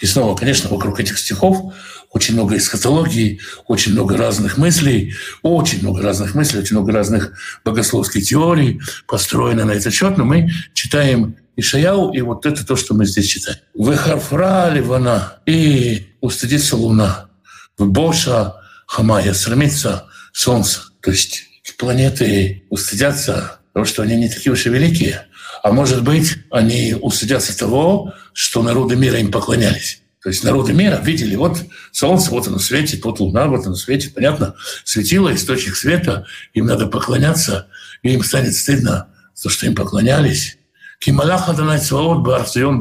И 0.00 0.06
снова, 0.06 0.34
конечно, 0.34 0.70
вокруг 0.70 0.98
этих 1.00 1.18
стихов 1.18 1.74
очень 2.10 2.34
много 2.34 2.56
эсхатологии, 2.56 3.40
очень 3.66 3.92
много 3.92 4.16
разных 4.16 4.56
мыслей, 4.56 5.14
очень 5.42 5.80
много 5.82 6.02
разных 6.02 6.34
мыслей, 6.34 6.60
очень 6.60 6.76
много 6.76 6.92
разных 6.92 7.32
богословских 7.64 8.24
теорий 8.24 8.80
построено 9.06 9.64
на 9.64 9.72
этот 9.72 9.92
счет, 9.92 10.16
но 10.16 10.24
мы 10.24 10.50
читаем 10.72 11.36
Ишаяу, 11.56 12.12
и 12.12 12.20
вот 12.22 12.46
это 12.46 12.66
то, 12.66 12.74
что 12.74 12.94
мы 12.94 13.04
здесь 13.04 13.26
читаем. 13.26 13.58
«Вехарфра 13.74 14.70
ливана» 14.70 15.40
и 15.46 16.14
«устыдится 16.20 16.76
луна», 16.76 17.28
в 17.76 17.86
«Боша 17.86 18.54
хамая» 18.86 19.34
срамится 19.34 20.06
солнце. 20.32 20.80
То 21.02 21.10
есть 21.10 21.44
планеты 21.78 22.64
устыдятся 22.70 23.59
того, 23.72 23.84
что 23.84 24.02
они 24.02 24.16
не 24.16 24.28
такие 24.28 24.52
уж 24.52 24.66
и 24.66 24.70
великие– 24.70 25.26
а 25.62 25.72
может 25.72 26.02
быть, 26.02 26.36
они 26.50 26.96
устыдятся 27.00 27.56
того, 27.56 28.12
что 28.32 28.62
народы 28.62 28.96
мира 28.96 29.18
им 29.18 29.30
поклонялись. 29.30 30.02
То 30.22 30.28
есть 30.28 30.44
народы 30.44 30.72
мира 30.72 31.00
видели, 31.02 31.34
вот 31.34 31.58
солнце, 31.92 32.30
вот 32.30 32.46
оно 32.46 32.58
светит, 32.58 33.04
вот 33.04 33.20
луна, 33.20 33.46
вот 33.46 33.66
оно 33.66 33.74
светит, 33.74 34.14
понятно, 34.14 34.54
светило, 34.84 35.34
источник 35.34 35.76
света, 35.76 36.26
им 36.52 36.66
надо 36.66 36.86
поклоняться, 36.86 37.68
и 38.02 38.12
им 38.12 38.22
станет 38.22 38.54
стыдно 38.54 39.08
за 39.34 39.44
то, 39.44 39.48
что 39.48 39.66
им 39.66 39.74
поклонялись. 39.74 40.58
Кималаха 40.98 41.54
Данай 41.54 41.78
Цваот 41.78 42.22
Барсион 42.22 42.80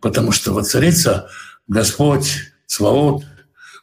потому 0.00 0.32
что 0.32 0.52
воцарится 0.52 1.28
Господь 1.68 2.30
Цваот 2.66 3.24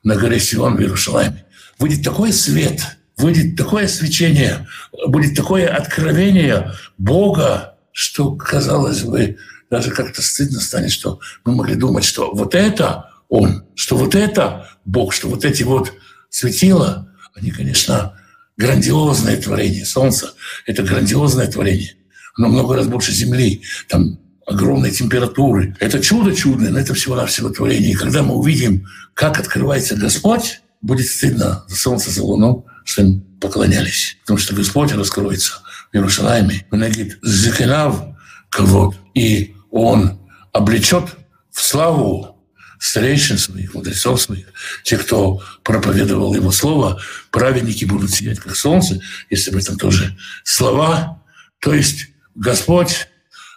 на 0.03 0.15
горе 0.15 0.39
Сион 0.39 0.75
в 0.75 0.81
Иерушалайме. 0.81 1.45
Выйдет 1.79 2.03
такой 2.03 2.33
свет, 2.33 2.81
выйдет 3.17 3.57
такое 3.57 3.87
свечение, 3.87 4.67
будет 5.07 5.35
такое 5.35 5.67
откровение 5.67 6.73
Бога, 6.97 7.75
что, 7.91 8.31
казалось 8.31 9.01
бы, 9.01 9.37
даже 9.69 9.91
как-то 9.91 10.21
стыдно 10.21 10.59
станет, 10.59 10.91
что 10.91 11.19
мы 11.43 11.55
могли 11.55 11.75
думать, 11.75 12.05
что 12.05 12.33
вот 12.33 12.55
это 12.55 13.09
Он, 13.27 13.65
что 13.75 13.97
вот 13.97 14.15
это 14.15 14.69
Бог, 14.85 15.13
что 15.13 15.27
вот 15.27 15.43
эти 15.43 15.63
вот 15.63 15.91
светила, 16.29 17.11
они, 17.35 17.51
конечно, 17.51 18.13
грандиозное 18.55 19.37
творение. 19.37 19.85
Солнце— 19.85 20.33
это 20.65 20.83
грандиозное 20.83 21.47
творение. 21.47 21.95
Оно 22.37 22.49
много 22.49 22.75
раз 22.75 22.87
больше 22.87 23.11
Земли. 23.11 23.63
Там 23.87 24.19
огромной 24.45 24.91
температуры. 24.91 25.75
Это 25.79 25.99
чудо 25.99 26.33
чудное, 26.33 26.69
но 26.69 26.79
это 26.79 26.93
всего-навсего 26.93 27.49
творение. 27.49 27.91
И 27.91 27.95
когда 27.95 28.23
мы 28.23 28.35
увидим, 28.35 28.87
как 29.13 29.39
открывается 29.39 29.95
Господь, 29.95 30.61
будет 30.81 31.07
стыдно 31.07 31.65
за 31.67 31.75
солнце, 31.75 32.11
за 32.11 32.23
луну, 32.23 32.65
что 32.87 33.01
им 33.01 33.21
поклонялись. 33.39 34.17
Потому 34.21 34.39
что 34.39 34.55
Господь 34.55 34.93
раскроется 34.93 35.61
в 35.91 35.95
Иерусалиме. 35.95 36.65
Он 36.71 36.79
говорит, 36.79 37.19
«Зекенав 37.21 38.15
кого 38.49 38.95
И 39.13 39.55
Он 39.71 40.19
облечет 40.53 41.15
в 41.51 41.61
славу 41.61 42.37
старейшин 42.79 43.37
своих, 43.37 43.73
мудрецов 43.73 44.21
своих, 44.21 44.47
тех, 44.83 45.05
кто 45.05 45.41
проповедовал 45.63 46.33
Его 46.33 46.51
Слово, 46.51 47.01
праведники 47.31 47.83
будут 47.85 48.11
сидеть 48.11 48.39
как 48.39 48.55
солнце, 48.55 49.01
если 49.29 49.51
об 49.51 49.57
этом 49.57 49.77
тоже 49.77 50.17
слова. 50.43 51.23
То 51.59 51.73
есть 51.73 52.07
Господь 52.35 53.07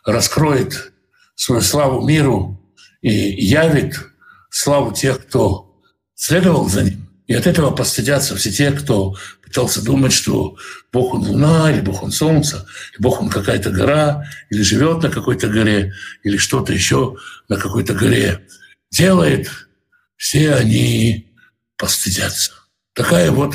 раскроет 0.05 0.93
свою 1.35 1.61
славу 1.61 2.07
миру 2.07 2.61
и 3.03 3.11
явит 3.11 4.01
славу 4.51 4.93
тех, 4.93 5.27
кто 5.27 5.81
следовал 6.15 6.69
за 6.69 6.83
ним. 6.83 7.00
И 7.31 7.35
от 7.35 7.47
этого 7.47 7.71
постыдятся 7.71 8.35
все 8.35 8.51
те, 8.51 8.73
кто 8.73 9.15
пытался 9.41 9.85
думать, 9.85 10.13
что 10.13 10.57
Бог 10.93 11.15
он 11.15 11.21
луна, 11.21 11.71
или 11.71 11.81
Бог 11.81 12.03
он 12.03 12.11
солнце, 12.11 12.67
или 12.93 13.01
Бог 13.01 13.23
он 13.23 13.29
какая-то 13.29 13.71
гора, 13.71 14.25
или 14.51 14.63
живет 14.63 15.05
на 15.05 15.11
какой-то 15.11 15.47
горе, 15.47 15.95
или 16.25 16.37
что-то 16.37 16.73
еще 16.73 17.19
на 17.49 17.57
какой-то 17.57 17.95
горе 17.95 18.49
делает, 18.91 19.49
все 20.17 20.55
они 20.55 21.33
постыдятся. 21.77 22.51
Такая 22.95 23.31
вот 23.31 23.55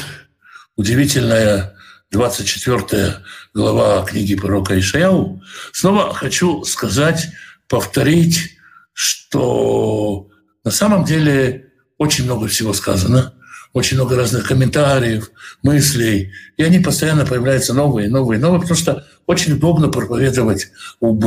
удивительная 0.77 1.75
24 2.11 3.25
глава 3.53 4.05
книги 4.05 4.35
пророка 4.35 4.79
Ишаяу. 4.79 5.43
Снова 5.73 6.13
хочу 6.13 6.63
сказать, 6.63 7.27
повторить, 7.67 8.57
что 8.93 10.29
на 10.63 10.71
самом 10.71 11.03
деле 11.03 11.73
очень 11.97 12.23
много 12.23 12.47
всего 12.47 12.71
сказано– 12.71 13.33
очень 13.75 13.97
много 13.97 14.15
разных 14.15 14.47
комментариев, 14.47 15.31
мыслей, 15.61 16.31
и 16.55 16.63
они 16.63 16.79
постоянно 16.79 17.25
появляются 17.25 17.73
новые, 17.73 18.07
новые, 18.09 18.39
новые, 18.39 18.61
потому 18.61 18.77
что 18.79 19.05
очень 19.25 19.51
удобно 19.51 19.89
проповедовать 19.89 20.69
об 21.01 21.25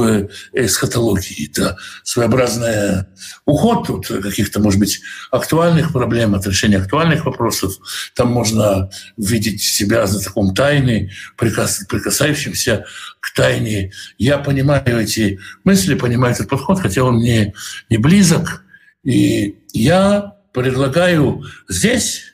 эсхатологии. 0.55 1.51
Это 1.51 1.77
своеобразный 2.05 3.05
уход 3.45 3.91
от 3.91 4.07
каких-то, 4.23 4.61
может 4.61 4.81
быть, 4.81 5.03
актуальных 5.31 5.93
проблем, 5.93 6.35
от 6.35 6.47
решения 6.47 6.79
актуальных 6.79 7.27
вопросов. 7.27 7.75
Там 8.15 8.29
можно 8.29 8.89
видеть 9.19 9.61
себя 9.61 10.07
за 10.07 10.25
таком 10.25 10.55
тайны, 10.55 11.11
прикасающимся 11.37 12.87
к 13.21 13.35
тайне. 13.35 13.93
Я 14.17 14.39
понимаю 14.39 14.99
эти 14.99 15.39
мысли, 15.65 15.95
понимаю 15.97 16.33
этот 16.33 16.49
подход, 16.49 16.81
хотя 16.81 17.05
он 17.05 17.17
мне 17.17 17.53
не 17.91 17.99
близок. 17.99 18.65
И 19.05 19.59
я 19.75 20.33
предлагаю 20.55 21.45
здесь 21.69 22.28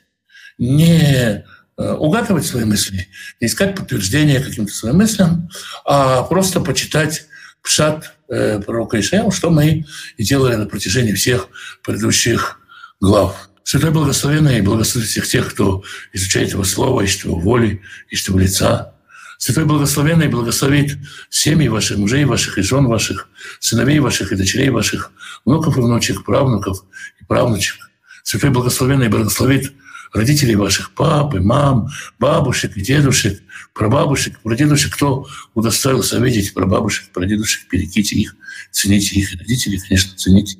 не 0.57 1.43
э, 1.77 1.91
угадывать 1.93 2.45
свои 2.45 2.65
мысли, 2.65 3.07
не 3.41 3.47
искать 3.47 3.75
подтверждения 3.75 4.39
каким-то 4.39 4.73
своим 4.73 4.97
мыслям, 4.97 5.49
а 5.85 6.23
просто 6.23 6.61
почитать 6.61 7.27
пшат 7.61 8.13
э, 8.29 8.59
пророка 8.59 8.99
Ишаяу, 8.99 9.31
что 9.31 9.49
мы 9.49 9.85
и 10.17 10.23
делали 10.23 10.55
на 10.55 10.65
протяжении 10.65 11.13
всех 11.13 11.49
предыдущих 11.83 12.59
глав. 13.01 13.49
Святой 13.63 13.89
Благословенный 13.89 14.61
благословит 14.61 15.09
всех 15.09 15.27
тех, 15.27 15.51
кто 15.51 15.83
изучает 16.13 16.51
Его 16.51 16.63
Слово, 16.63 17.01
ищет 17.01 17.25
Его 17.25 17.39
воли, 17.39 17.81
ищет 18.09 18.27
Его 18.29 18.39
лица. 18.39 18.93
Святой 19.39 19.65
Благословенный 19.65 20.27
благословит 20.27 20.97
семьи 21.29 21.67
ваших, 21.67 21.97
мужей 21.97 22.25
ваших 22.25 22.59
и 22.59 22.61
жен 22.61 22.85
ваших, 22.85 23.27
сыновей 23.59 23.99
ваших 23.99 24.31
и 24.31 24.35
дочерей 24.35 24.69
ваших, 24.69 25.11
внуков 25.45 25.77
и 25.77 25.81
внучек, 25.81 26.23
правнуков 26.23 26.85
и 27.19 27.25
правнучек. 27.25 27.89
Святой 28.23 28.51
Благословенный 28.51 29.09
благословит 29.09 29.73
родителей 30.15 30.55
ваших, 30.55 30.91
папы, 30.91 31.41
мам, 31.41 31.89
бабушек, 32.19 32.73
дедушек, 32.75 33.41
прабабушек, 33.73 34.39
прадедушек, 34.41 34.93
кто 34.93 35.27
удостоился 35.53 36.17
видеть 36.19 36.53
прабабушек, 36.53 37.11
прадедушек, 37.11 37.67
берегите 37.71 38.15
их, 38.15 38.35
цените 38.71 39.15
их, 39.15 39.33
родителей, 39.33 39.79
конечно, 39.79 40.15
цените. 40.15 40.57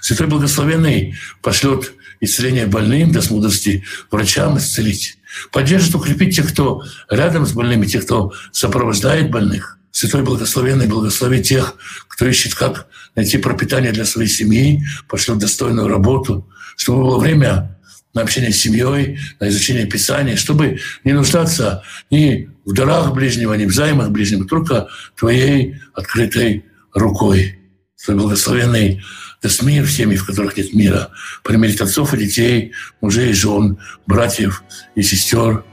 Святой 0.00 0.26
Благословенный 0.26 1.14
пошлет 1.42 1.92
исцеление 2.20 2.66
больным, 2.66 3.12
даст 3.12 3.30
мудрости 3.30 3.84
врачам 4.10 4.58
исцелить. 4.58 5.18
Поддержит, 5.52 5.94
укрепить 5.94 6.34
тех, 6.34 6.48
кто 6.48 6.82
рядом 7.10 7.46
с 7.46 7.52
больными, 7.52 7.86
тех, 7.86 8.04
кто 8.04 8.32
сопровождает 8.52 9.30
больных. 9.30 9.78
Святой 9.90 10.22
Благословенный 10.22 10.86
благословит 10.86 11.44
тех, 11.44 11.74
кто 12.08 12.26
ищет, 12.26 12.54
как 12.54 12.88
найти 13.14 13.38
пропитание 13.38 13.92
для 13.92 14.04
своей 14.04 14.28
семьи, 14.28 14.82
пошлет 15.08 15.38
достойную 15.38 15.88
работу, 15.88 16.48
чтобы 16.76 17.02
было 17.02 17.18
время 17.18 17.77
на 18.14 18.22
общение 18.22 18.52
с 18.52 18.60
семьей, 18.60 19.18
на 19.40 19.48
изучение 19.48 19.86
Писания, 19.86 20.36
чтобы 20.36 20.80
не 21.04 21.12
нуждаться 21.12 21.82
ни 22.10 22.50
в 22.64 22.72
дарах 22.72 23.12
ближнего, 23.12 23.54
ни 23.54 23.66
в 23.66 23.72
займах 23.72 24.10
ближнего, 24.10 24.46
только 24.46 24.88
Твоей 25.16 25.76
открытой 25.94 26.64
рукой. 26.94 27.58
Твой 28.02 28.16
благословенный 28.16 29.02
даст 29.42 29.62
мир 29.62 29.84
в 29.84 29.90
семьи, 29.90 30.16
в 30.16 30.26
которых 30.26 30.56
нет 30.56 30.72
мира, 30.74 31.10
примирить 31.44 31.80
отцов 31.80 32.14
и 32.14 32.18
детей, 32.18 32.72
мужей 33.00 33.30
и 33.30 33.34
жен, 33.34 33.78
братьев 34.06 34.62
и 34.94 35.02
сестер. 35.02 35.64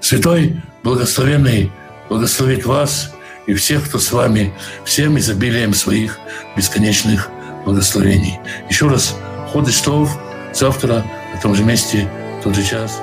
Святой 0.00 0.56
благословенный 0.82 1.70
благословит 2.08 2.64
вас 2.64 3.12
и 3.46 3.54
всех, 3.54 3.86
кто 3.88 3.98
с 3.98 4.12
вами, 4.12 4.52
всем 4.84 5.18
изобилием 5.18 5.74
своих 5.74 6.18
бесконечных 6.56 7.28
благословений. 7.64 8.38
Еще 8.68 8.88
раз, 8.88 9.16
Ходыштов, 9.52 10.18
завтра 10.52 11.04
на 11.34 11.40
том 11.40 11.54
же 11.54 11.64
месте, 11.64 12.08
в 12.38 12.44
тот 12.44 12.54
же 12.54 12.62
час. 12.62 13.02